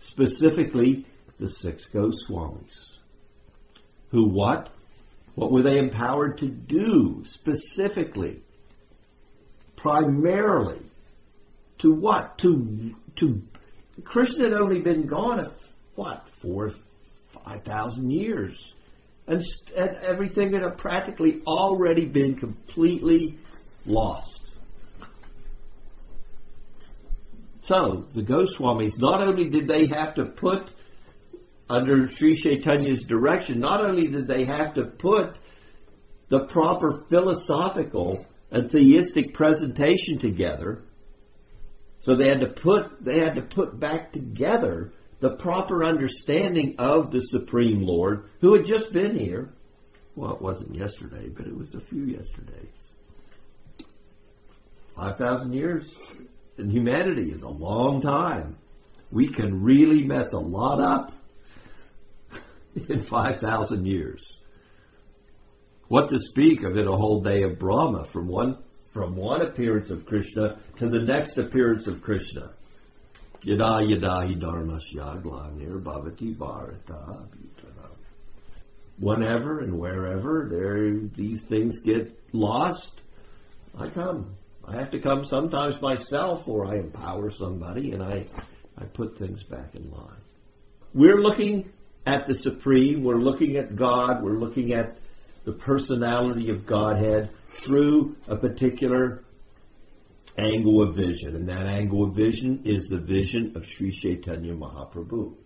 [0.00, 1.06] Specifically,
[1.38, 2.96] the six Goswamis.
[4.10, 4.70] Who what?
[5.34, 8.42] What were they empowered to do specifically?
[9.76, 10.80] Primarily.
[11.78, 12.38] To what?
[12.38, 13.42] To, to,
[14.04, 15.50] Krishna had only been gone,
[15.94, 16.72] what, four,
[17.28, 18.74] five thousand years.
[19.26, 19.42] And,
[19.76, 23.38] and everything had practically already been completely
[23.86, 24.40] lost.
[27.62, 30.70] So, the Goswamis, not only did they have to put
[31.68, 35.36] under Sri Chaitanya's direction, not only did they have to put
[36.28, 40.82] the proper philosophical and theistic presentation together,
[42.00, 44.92] so they had to put they had to put back together
[45.24, 49.54] the proper understanding of the Supreme Lord who had just been here.
[50.14, 52.74] Well, it wasn't yesterday, but it was a few yesterdays.
[54.94, 55.90] Five thousand years
[56.58, 58.58] in humanity is a long time.
[59.10, 61.12] We can really mess a lot up
[62.90, 64.36] in 5,000 years.
[65.88, 68.58] What to speak of in a whole day of Brahma from one
[68.92, 72.50] from one appearance of Krishna to the next appearance of Krishna.
[73.44, 77.28] Yada yada hi dharmasya glanir bhavati bharata
[78.98, 83.02] Whenever and wherever there these things get lost,
[83.76, 84.36] I come.
[84.66, 88.24] I have to come sometimes myself or I empower somebody and I,
[88.78, 90.22] I put things back in line.
[90.94, 91.70] We're looking
[92.06, 94.96] at the Supreme, we're looking at God, we're looking at
[95.44, 99.23] the personality of Godhead through a particular
[100.36, 101.36] angle of vision.
[101.36, 105.36] And that angle of vision is the vision of Sri Chaitanya Mahaprabhu.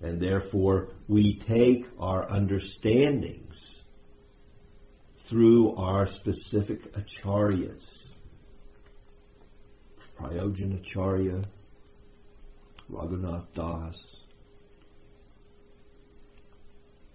[0.00, 3.84] And therefore, we take our understandings
[5.26, 8.06] through our specific acharyas.
[10.18, 11.42] Prayojan Acharya,
[12.90, 14.16] Raghunath Das,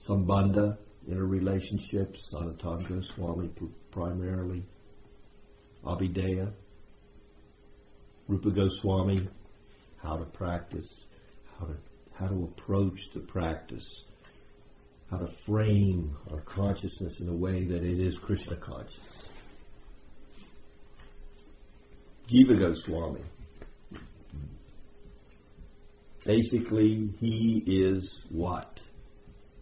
[0.01, 0.77] Sambandha,
[1.09, 3.49] interrelationships, Sanatana Goswami
[3.91, 4.63] primarily,
[5.85, 6.51] Abhidheya,
[8.27, 9.27] Rupa Goswami,
[10.01, 10.89] how to practice,
[11.59, 11.75] how to
[12.19, 14.03] how to approach the practice,
[15.11, 19.29] how to frame our consciousness in a way that it is Krishna conscious.
[22.27, 23.21] Jiva Goswami.
[26.25, 28.81] Basically, he is what?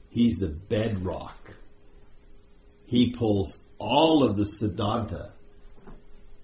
[0.10, 1.38] He's the bedrock.
[2.88, 5.35] He pulls all of the Siddhanta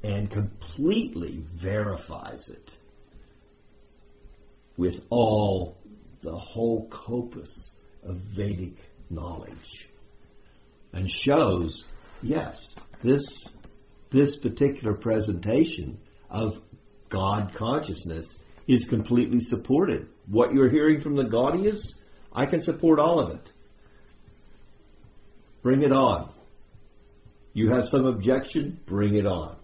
[0.03, 2.71] and completely verifies it
[4.77, 5.77] with all
[6.21, 7.69] the whole corpus
[8.03, 8.77] of Vedic
[9.09, 9.89] knowledge
[10.93, 11.85] and shows,
[12.21, 13.45] yes, this,
[14.09, 15.99] this particular presentation
[16.29, 16.59] of
[17.09, 20.07] God consciousness is completely supported.
[20.27, 21.93] What you're hearing from the Gaudiyas,
[22.33, 23.51] I can support all of it.
[25.61, 26.31] Bring it on.
[27.53, 28.79] You have some objection?
[28.85, 29.57] Bring it on.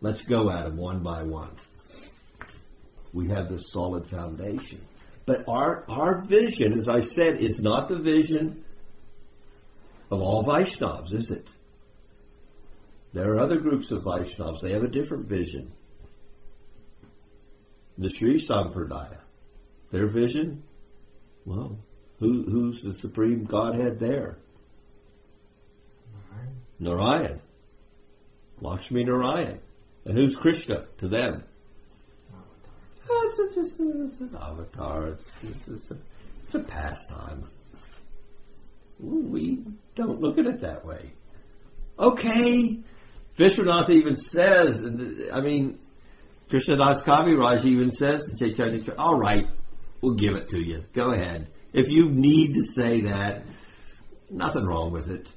[0.00, 1.50] Let's go at them one by one.
[3.12, 4.80] We have this solid foundation.
[5.26, 8.64] But our, our vision, as I said, is not the vision
[10.10, 11.46] of all Vaishnavas, is it?
[13.12, 14.60] There are other groups of Vaishnavas.
[14.62, 15.72] They have a different vision.
[17.98, 19.18] The Sri Sampradaya,
[19.90, 20.62] their vision,
[21.44, 21.78] well,
[22.20, 24.38] who, who's the supreme Godhead there?
[26.78, 27.40] Narayan.
[28.60, 29.60] Lakshmi Narayan.
[30.08, 31.44] And who's Krishna to them?
[33.10, 35.08] Oh, it's, just, it's an avatar.
[35.08, 35.98] It's, it's, it's, a,
[36.44, 37.46] it's a pastime.
[38.98, 41.12] We don't look at it that way.
[41.98, 42.78] Okay.
[43.38, 45.78] Vishwanath even says, uh, I mean,
[46.50, 49.46] Krishnadas Kaviraj even says Chaitanya, all right,
[50.00, 50.84] we'll give it to you.
[50.94, 51.48] Go ahead.
[51.74, 53.42] If you need to say that,
[54.30, 55.28] nothing wrong with it.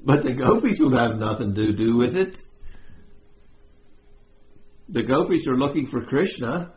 [0.00, 2.36] But the gopis will have nothing to do with it.
[4.92, 6.72] The gopis are looking for Krishna.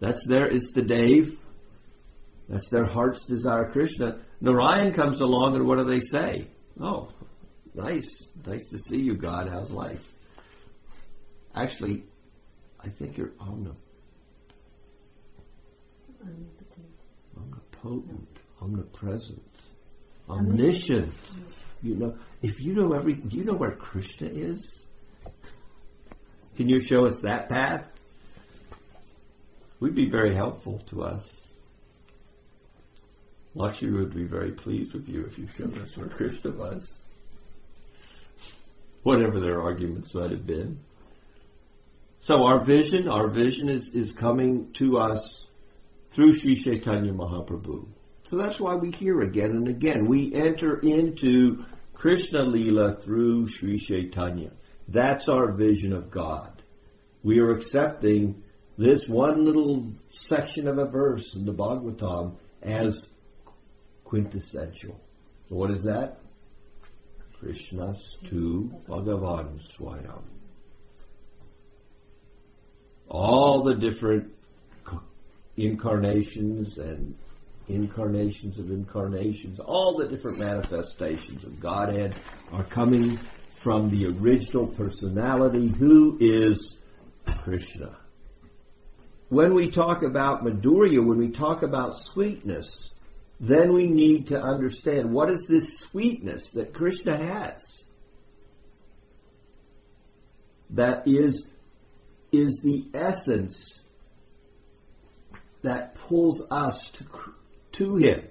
[0.00, 1.38] That's their, it's the Dave.
[2.48, 4.20] That's their heart's desire, Krishna.
[4.40, 6.48] Narayan comes along and what do they say?
[6.80, 7.10] Oh,
[7.74, 8.28] nice.
[8.46, 9.48] Nice to see you, God.
[9.50, 10.02] How's life?
[11.54, 12.04] Actually,
[12.78, 13.76] I think you're omnipotent,
[17.36, 18.28] omnipotent,
[18.62, 19.42] omnipresent
[20.28, 21.12] omniscient.
[21.82, 24.85] you know, if you know every, do you know where Krishna is?
[26.56, 27.84] Can you show us that path?
[29.80, 31.46] Would be very helpful to us.
[33.54, 36.86] Lakshmi would be very pleased with you if you showed us where Krishna was.
[39.02, 40.80] Whatever their arguments might have been.
[42.20, 45.46] So our vision, our vision is, is coming to us
[46.10, 47.86] through Sri Chaitanya Mahaprabhu.
[48.28, 50.06] So that's why we hear again and again.
[50.06, 54.50] We enter into Krishna Lila through Sri Chaitanya.
[54.88, 56.62] That's our vision of God.
[57.22, 58.42] We are accepting
[58.78, 63.08] this one little section of a verse in the Bhagavatam as
[64.04, 65.00] quintessential.
[65.48, 66.18] So what is that?
[67.40, 70.22] Krishna's to Bhagavan Swayam.
[73.08, 74.32] All the different
[75.56, 77.14] incarnations and
[77.68, 82.14] incarnations of incarnations, all the different manifestations of Godhead
[82.52, 83.18] are coming
[83.56, 86.76] from the original personality who is
[87.26, 87.96] Krishna.
[89.28, 92.90] When we talk about Madhurya, when we talk about sweetness,
[93.40, 97.62] then we need to understand what is this sweetness that Krishna has
[100.70, 101.48] that is
[102.32, 103.78] is the essence
[105.62, 107.04] that pulls us to
[107.72, 108.22] to him.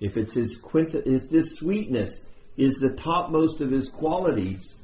[0.00, 2.20] If it's his quinta, if this sweetness
[2.60, 4.74] is the topmost of his qualities,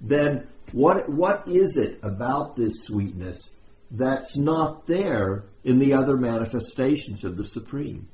[0.00, 3.50] then what what is it about this sweetness
[3.90, 8.08] that's not there in the other manifestations of the Supreme,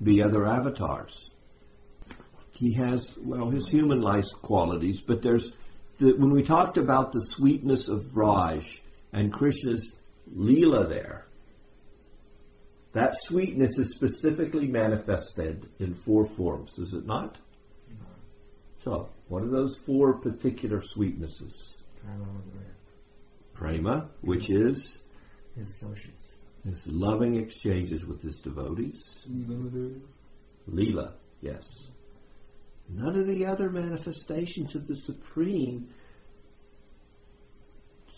[0.00, 1.30] the other avatars?
[2.56, 5.52] He has well his human-like qualities, but there's
[5.98, 9.94] the, when we talked about the sweetness of Raj and Krishna's
[10.34, 11.26] lila there,
[12.92, 17.36] that sweetness is specifically manifested in four forms, is it not?
[18.82, 21.74] So, what are those four particular sweetnesses?
[23.54, 25.00] Prema, which is
[25.56, 26.28] his associates.
[26.64, 29.24] his loving exchanges with his devotees.
[30.68, 31.88] Leela, yes.
[32.88, 35.88] None of the other manifestations of the Supreme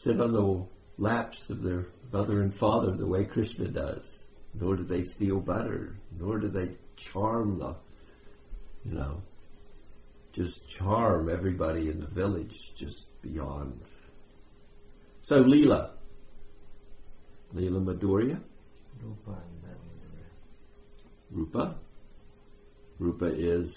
[0.02, 4.84] sit on the laps of their mother and father the way Krishna does nor do
[4.84, 7.74] they steal butter, nor do they charm the,
[8.84, 9.22] you know,
[10.34, 13.80] just charm everybody in the village just beyond.
[15.22, 15.90] So Leela,
[17.54, 18.40] Leela Madhurya,
[19.02, 19.42] Rupa
[21.34, 21.76] Rupa.
[22.98, 23.76] Rupa is,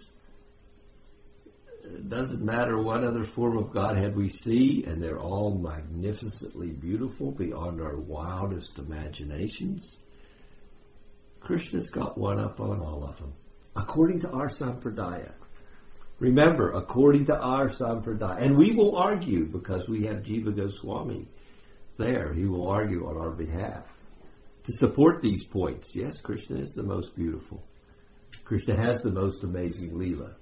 [1.84, 7.32] it doesn't matter what other form of Godhead we see, and they're all magnificently beautiful
[7.32, 9.98] beyond our wildest imaginations.
[11.40, 13.34] Krishna's got one up on all of them,
[13.76, 15.32] according to our sampradaya.
[16.20, 21.28] Remember, according to our sampradaya, and we will argue because we have Jiva Goswami
[21.98, 22.34] there.
[22.34, 23.84] He will argue on our behalf
[24.64, 25.96] to support these points.
[25.96, 27.64] Yes, Krishna is the most beautiful.
[28.46, 30.34] Krishna has the most amazing leela.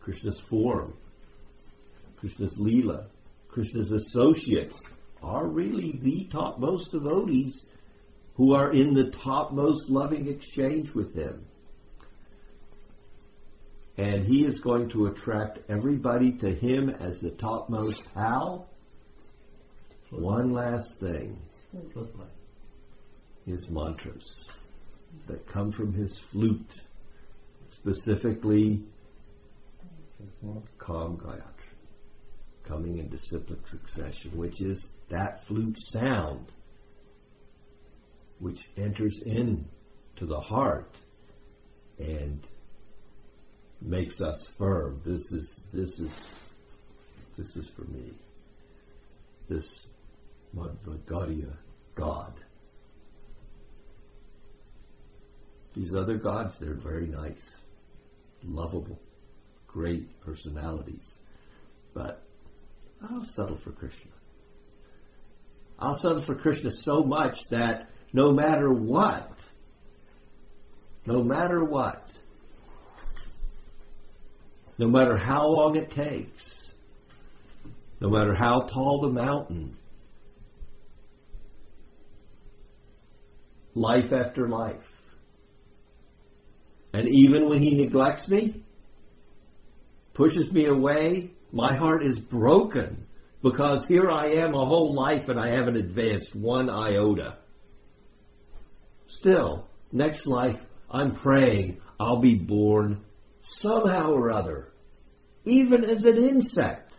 [0.00, 0.94] Krishna's form,
[2.18, 3.06] Krishna's leela,
[3.48, 4.78] Krishna's associates
[5.22, 7.66] are really the topmost devotees
[8.34, 11.44] who are in the topmost loving exchange with him.
[13.98, 18.04] And he is going to attract everybody to him as the topmost.
[18.14, 18.66] How?
[20.10, 21.38] One last thing.
[23.46, 24.44] His mantras
[25.26, 26.72] that come from his flute,
[27.70, 28.82] specifically
[30.42, 31.42] Kam Gayatri,
[32.64, 36.50] coming in disciplic succession, which is that flute sound
[38.38, 39.64] which enters in
[40.16, 40.96] to the heart
[41.98, 42.44] and
[43.84, 45.00] makes us firm.
[45.04, 46.38] This is this is
[47.36, 48.12] this is for me.
[49.48, 49.86] This
[50.56, 51.52] Madhva Gaudiya
[51.94, 52.32] God.
[55.74, 57.42] These other gods, they're very nice,
[58.44, 58.98] lovable,
[59.66, 61.06] great personalities.
[61.94, 62.22] But
[63.02, 64.10] I'll settle for Krishna.
[65.78, 69.32] I'll settle for Krishna so much that no matter what,
[71.06, 72.01] no matter what,
[74.82, 76.72] no matter how long it takes,
[78.00, 79.76] no matter how tall the mountain,
[83.74, 84.90] life after life.
[86.92, 88.64] And even when he neglects me,
[90.14, 93.06] pushes me away, my heart is broken
[93.40, 97.36] because here I am a whole life and I haven't advanced one iota.
[99.06, 100.58] Still, next life,
[100.90, 103.04] I'm praying I'll be born
[103.42, 104.71] somehow or other,
[105.44, 106.92] even as an insect,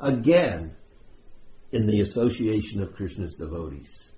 [0.00, 0.74] again,
[1.72, 4.10] in the association of Krishna's devotees,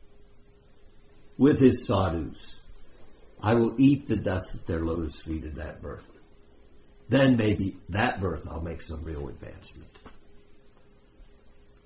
[1.36, 2.60] with his sadhus.
[3.40, 6.04] I will eat the dust at their lotus feet at that birth.
[7.08, 9.98] Then maybe that birth I'll make some real advancement.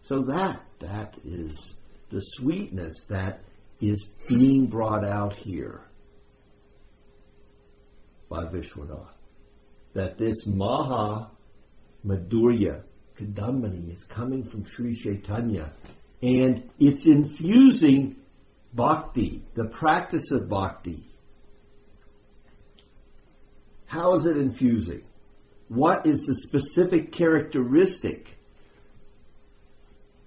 [0.04, 1.74] So that that is
[2.10, 3.40] the sweetness that
[3.80, 5.82] is being brought out here
[8.28, 9.08] by Vishwanath.
[9.94, 11.30] That this Maha
[12.06, 12.82] Madhurya
[13.16, 15.72] Kadambini is coming from Sri Chaitanya
[16.22, 18.16] and it's infusing
[18.72, 21.04] bhakti, the practice of bhakti.
[23.86, 25.02] How is it infusing?
[25.68, 28.36] What is the specific characteristic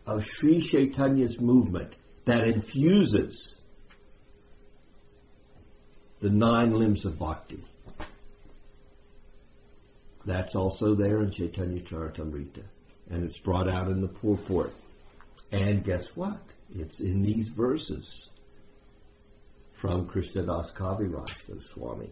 [0.05, 1.95] of Sri Chaitanya's movement
[2.25, 3.55] that infuses
[6.19, 7.63] the nine limbs of bhakti?
[10.25, 12.63] That's also there in Chaitanya Charitamrita.
[13.09, 14.73] And it's brought out in the purport.
[15.51, 16.39] And guess what?
[16.73, 18.29] It's in these verses
[19.73, 21.29] from Krishnadas Kaviraj
[21.73, 22.09] Swami.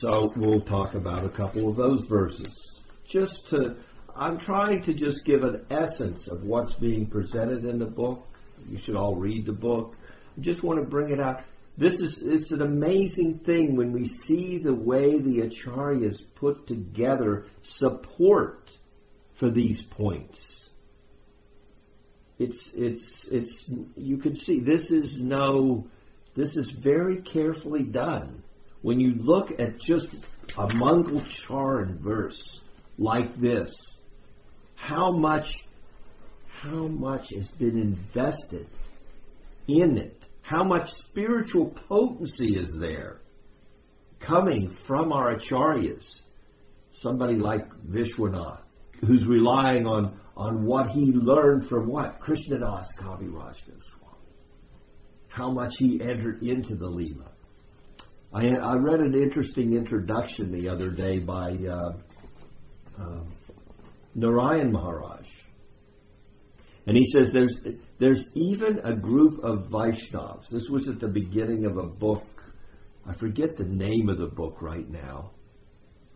[0.00, 2.80] So we'll talk about a couple of those verses.
[3.06, 3.76] Just to,
[4.14, 8.26] I'm trying to just give an essence of what's being presented in the book.
[8.68, 9.96] You should all read the book.
[10.36, 11.42] I just want to bring it out.
[11.78, 17.46] This is it's an amazing thing when we see the way the acharyas put together
[17.62, 18.76] support
[19.34, 20.68] for these points.
[22.36, 25.86] It's it's it's you can see this is no
[26.34, 28.42] this is very carefully done.
[28.82, 30.08] When you look at just
[30.56, 32.60] a Mangal Charan verse
[32.98, 33.72] like this,
[34.74, 35.64] how much
[36.48, 38.66] how much has been invested
[39.68, 40.17] in it
[40.48, 43.20] how much spiritual potency is there
[44.18, 46.22] coming from our acharyas?
[46.90, 48.62] Somebody like Vishwanath,
[49.04, 52.18] who's relying on, on what he learned from what?
[52.20, 54.16] Krishnadas Kaviraj Goswami.
[55.28, 57.28] How much he entered into the Leela.
[58.32, 61.92] I, I read an interesting introduction the other day by uh,
[62.98, 63.20] uh,
[64.14, 65.28] Narayan Maharaj.
[66.86, 67.60] And he says there's
[67.98, 70.48] there's even a group of Vaishnavas.
[70.50, 72.26] This was at the beginning of a book.
[73.06, 75.32] I forget the name of the book right now.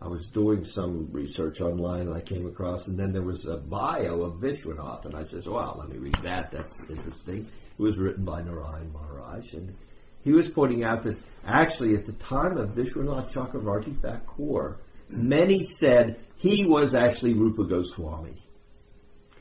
[0.01, 3.57] I was doing some research online and I came across, and then there was a
[3.57, 6.51] bio of Vishwanath, and I says, "Well, let me read that.
[6.51, 9.73] That's interesting." It was written by Narayan Maharaj, and
[10.21, 14.77] he was pointing out that actually at the time of Vishwanath Chakravarti Thakur,
[15.09, 18.41] many said he was actually Rupa Goswami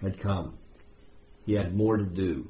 [0.00, 0.58] had come.
[1.46, 2.48] He had more to do.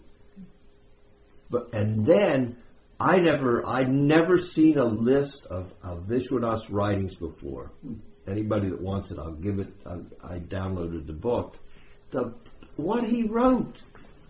[1.50, 2.56] But and then
[2.98, 7.72] I never I'd never seen a list of, of Vishwanath's writings before.
[8.26, 9.68] Anybody that wants it, I'll give it.
[9.84, 11.56] I, I downloaded the book.
[12.10, 12.34] The
[12.76, 13.76] what he wrote,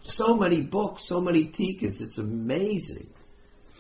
[0.03, 2.01] so many books, so many tikas.
[2.01, 3.09] It's amazing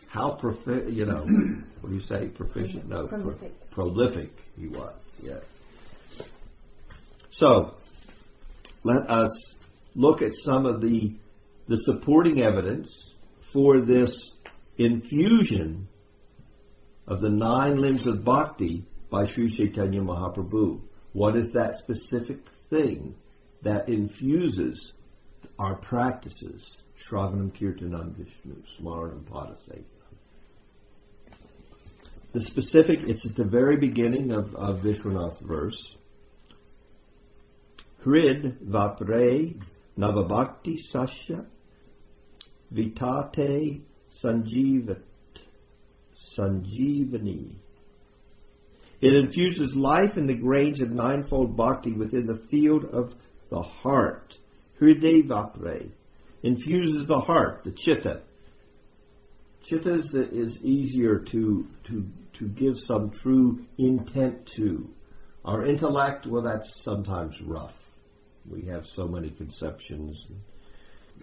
[0.08, 1.24] how profi- you know
[1.80, 2.88] what do you say proficient?
[2.88, 3.70] No, pro- Prolific.
[3.70, 5.14] prolific he was.
[5.20, 5.42] Yes.
[7.30, 7.74] So
[8.84, 9.51] let us
[9.94, 11.14] look at some of the
[11.68, 13.14] the supporting evidence
[13.52, 14.32] for this
[14.76, 15.88] infusion
[17.06, 20.80] of the nine limbs of bhakti by Sri Chaitanya Mahaprabhu.
[21.12, 22.38] What is that specific
[22.70, 23.14] thing
[23.62, 24.92] that infuses
[25.58, 26.82] our practices?
[26.98, 29.84] Shravanam Kirtanam Vishnu, Smaranam Padasevanam.
[32.32, 35.96] The specific, it's at the very beginning of, of Vishwanath's verse.
[37.98, 39.54] Hrid Vapre
[39.98, 41.46] Navabhakti Sasya
[42.70, 43.82] Vitate
[44.22, 45.02] Sanjivat
[46.36, 47.56] Sanjivani.
[49.00, 53.14] It infuses life in the grains of ninefold bhakti within the field of
[53.50, 54.38] the heart.
[54.80, 55.90] Hriday Vapre
[56.42, 58.22] infuses the heart, the chitta.
[59.64, 64.88] Chitta is, is easier to, to, to give some true intent to.
[65.44, 67.74] Our intellect, well, that's sometimes rough.
[68.48, 70.26] We have so many conceptions.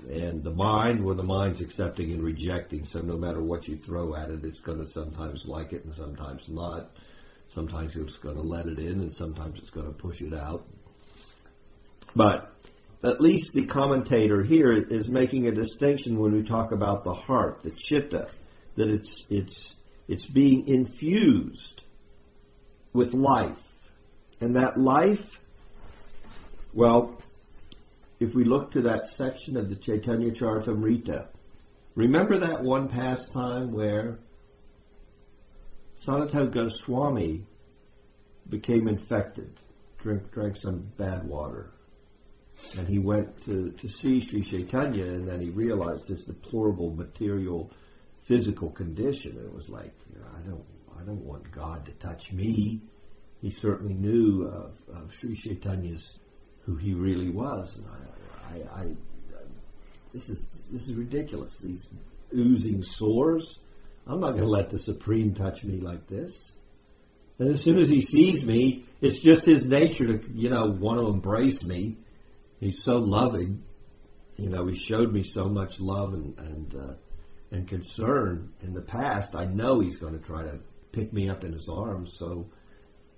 [0.10, 4.16] And the mind, well, the mind's accepting and rejecting, so no matter what you throw
[4.16, 6.92] at it, it's going to sometimes like it and sometimes not.
[7.54, 10.66] Sometimes it's going to let it in and sometimes it's going to push it out.
[12.16, 12.54] But
[13.04, 17.62] at least the commentator here is making a distinction when we talk about the heart,
[17.64, 18.30] the chitta,
[18.76, 19.74] that it's, it's,
[20.08, 21.84] it's being infused
[22.94, 23.58] with life.
[24.42, 25.40] And that life
[26.74, 27.18] well,
[28.20, 31.28] if we look to that section of the Chaitanya Charitamrita,
[31.96, 34.20] remember that one pastime where
[36.06, 37.46] Sanatana Goswami
[38.48, 39.60] became infected,
[40.00, 41.72] drank, drank some bad water.
[42.78, 47.72] And he went to, to see Sri Chaitanya, and then he realized his deplorable material,
[48.24, 49.38] physical condition.
[49.38, 49.94] It was like,
[50.36, 50.66] I don't,
[51.00, 52.82] I don't want God to touch me.
[53.42, 56.20] He certainly knew of, of Sri Chaitanya's
[56.70, 58.86] who he really was, and I, I, I
[60.14, 61.58] this is this is ridiculous.
[61.58, 61.88] These
[62.36, 63.58] oozing sores.
[64.06, 66.52] I'm not going to let the Supreme touch me like this.
[67.38, 71.00] And as soon as he sees me, it's just his nature to, you know, want
[71.00, 71.98] to embrace me.
[72.60, 73.64] He's so loving.
[74.36, 76.94] You know, he showed me so much love and and uh,
[77.52, 79.36] and concern in the past.
[79.36, 80.60] I know he's going to try to
[80.92, 82.14] pick me up in his arms.
[82.18, 82.48] So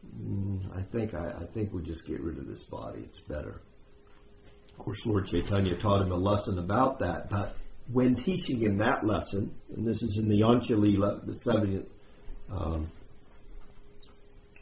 [0.06, 3.02] mm, I think I, I think we'll just get rid of this body.
[3.02, 3.62] It's better.
[4.72, 7.56] Of course, Lord Chaitanya taught him a lesson about that, but
[7.92, 11.88] when teaching him that lesson, and this is in the Antya-lila, the seventh,
[12.50, 12.90] um,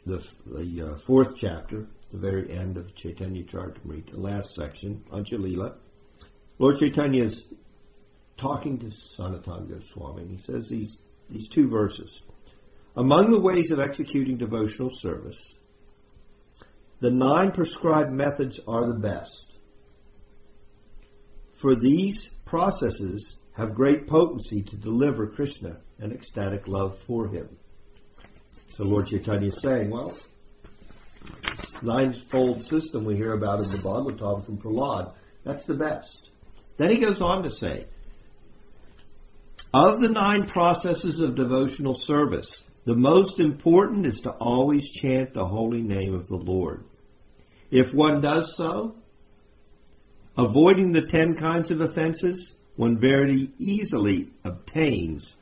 [0.06, 5.76] the, the uh, fourth chapter, the very end of Chaitanya Charitamrita, the last section, Antya-lila,
[6.58, 7.44] Lord Chaitanya is
[8.36, 12.22] talking to Sanatana Goswami, he says these, these two verses.
[12.96, 15.54] Among the ways of executing devotional service,
[17.00, 19.46] the nine prescribed methods are the best.
[21.60, 27.48] For these processes have great potency to deliver Krishna an ecstatic love for him.
[28.68, 30.16] So Lord Chaitanya is saying, well,
[31.82, 35.12] ninefold system we hear about in the Bhagavatam from Prahlad,
[35.44, 36.30] that's the best.
[36.76, 37.86] Then he goes on to say,
[39.72, 45.46] of the nine processes of devotional service, the most important is to always chant the
[45.46, 46.82] holy name of the Lord.
[47.70, 48.96] If one does so,
[50.36, 55.36] avoiding the ten kinds of offenses, one very easily obtains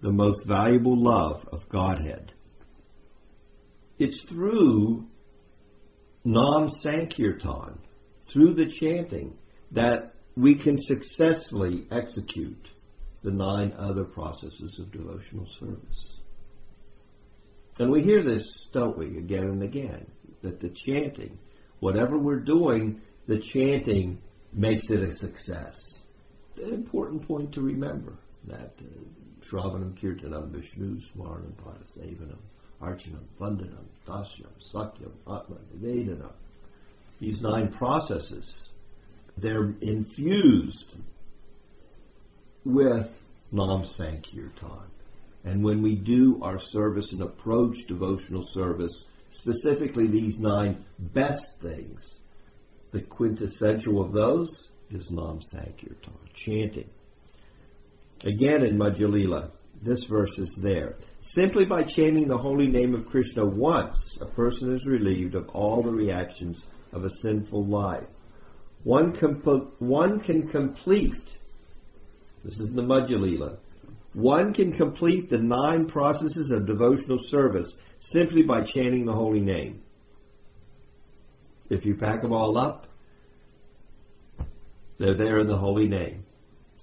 [0.00, 2.32] the most valuable love of Godhead.
[3.98, 5.08] It's through
[6.24, 7.80] Nam Sankirtan,
[8.26, 9.36] through the chanting,
[9.72, 12.68] that we can successfully execute
[13.24, 16.17] the nine other processes of devotional service.
[17.78, 20.06] And we hear this, don't we, again and again,
[20.42, 21.38] that the chanting,
[21.80, 24.18] whatever we're doing, the chanting
[24.52, 25.98] makes it a success.
[26.56, 28.14] An important point to remember
[28.46, 32.38] that uh, Shravanam, Kirtanam, Vishnu, Smaranam, Padasevanam,
[32.82, 36.32] Archanam, Vandanam, Dasyam, Sakhyam, Atma, Nivedanam.
[37.20, 38.68] These nine processes,
[39.36, 40.96] they're infused
[42.64, 43.08] with
[43.52, 44.90] Nam Sankirtan.
[45.48, 52.16] And when we do our service and approach devotional service, specifically these nine best things,
[52.92, 56.90] the quintessential of those is Nam Sankirtan, chanting.
[58.24, 60.96] Again in Madhya this verse is there.
[61.22, 65.82] Simply by chanting the holy name of Krishna once, a person is relieved of all
[65.82, 66.60] the reactions
[66.92, 68.08] of a sinful life.
[68.84, 69.14] One,
[69.78, 71.24] one can complete,
[72.44, 73.58] this is the Madhya
[74.18, 79.80] one can complete the nine processes of devotional service simply by chanting the holy name.
[81.70, 82.88] If you pack them all up,
[84.98, 86.24] they're there in the holy name.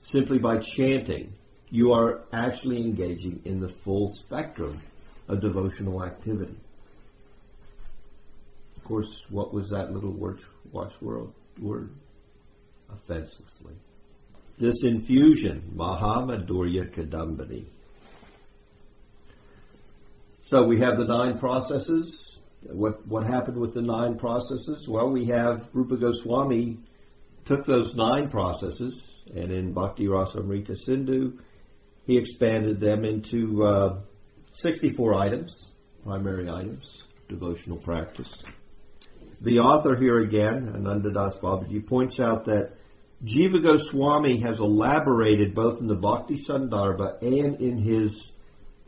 [0.02, 1.34] Simply by chanting,
[1.70, 4.82] you are actually engaging in the full spectrum
[5.28, 6.56] of devotional activity.
[8.78, 11.90] Of course, what was that little watch, world Word?
[12.90, 13.74] Offenselessly.
[14.58, 17.66] This infusion, Mahamadurya Kadambini.
[20.44, 22.40] So we have the nine processes.
[22.72, 24.88] What what happened with the nine processes?
[24.88, 26.78] Well, we have Rupa Goswami
[27.46, 29.02] took those nine processes,
[29.36, 31.40] and in Bhakti Rasamrita Sindhu,
[32.06, 34.00] he expanded them into uh,
[34.54, 35.72] 64 items,
[36.04, 38.30] primary items, devotional practice.
[39.42, 42.75] The author here again, Anantadas Babaji, points out that
[43.24, 48.32] Jiva Goswami has elaborated both in the Bhakti Sandarbha and in his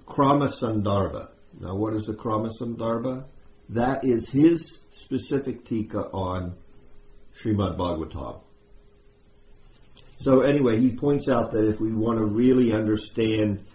[0.06, 1.30] Krama Sandarbha.
[1.60, 3.26] Now, what is the Krama Sandarbha?
[3.70, 6.56] That is his specific tika on
[7.42, 8.42] Srimad Bhagavatam.
[10.20, 13.66] So anyway, he points out that if we want to really understand,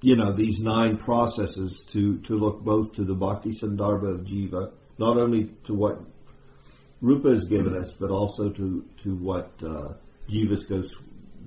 [0.00, 4.72] you know, these nine processes, to, to look both to the Bhakti Sandarbha of Jiva,
[4.98, 6.00] not only to what
[7.00, 9.92] Rupa has given us, but also to, to what uh,
[10.28, 10.64] Jiva's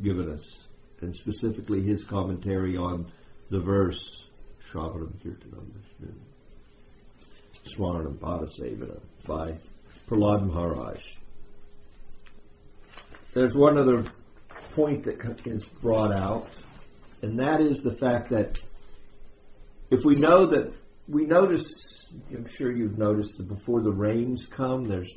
[0.01, 0.67] given us,
[1.01, 3.11] and specifically his commentary on
[3.49, 4.25] the verse,
[4.69, 6.13] Shravanam Kirtanam Vishnu,
[7.65, 9.57] Smaranam Padasevana by
[10.07, 11.03] Prahlad Maharaj.
[13.33, 14.05] There's one other
[14.73, 16.49] point that is brought out,
[17.21, 18.59] and that is the fact that
[19.89, 20.73] if we know that
[21.07, 21.98] we notice,
[22.31, 25.11] I'm sure you've noticed that before the rains come, there's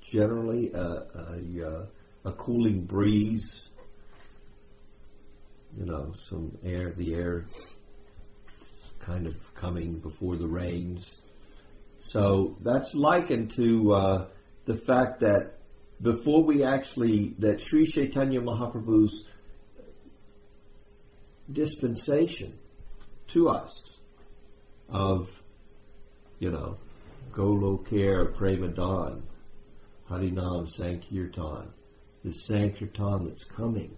[0.00, 1.86] generally a, a, uh,
[2.24, 3.68] a cooling breeze.
[5.76, 7.46] You know, some air, the air
[9.00, 11.16] kind of coming before the rains.
[11.98, 14.26] So that's likened to uh,
[14.66, 15.58] the fact that
[16.00, 19.24] before we actually, that Sri Chaitanya Mahaprabhu's
[21.50, 22.58] dispensation
[23.28, 23.96] to us
[24.88, 25.28] of,
[26.44, 26.76] you know,
[27.32, 29.22] Golokare Premadan,
[30.10, 31.68] Harinam Sankirtan,
[32.22, 33.96] the Sankirtan that's coming,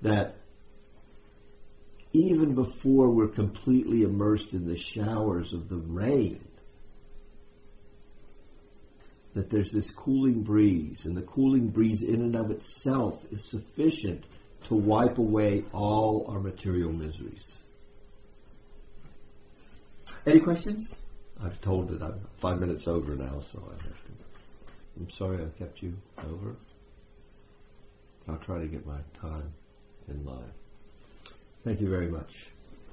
[0.00, 0.36] that
[2.12, 6.38] even before we're completely immersed in the showers of the rain,
[9.34, 14.22] that there's this cooling breeze, and the cooling breeze in and of itself is sufficient
[14.68, 17.58] to wipe away all our material miseries.
[20.24, 20.94] Any questions?
[21.42, 22.02] I've told it.
[22.02, 24.12] I'm five minutes over now, so I have to.
[24.98, 26.56] I'm sorry I kept you over.
[28.28, 29.52] I'll try to get my time
[30.08, 30.52] in line.
[31.64, 32.48] Thank you very much.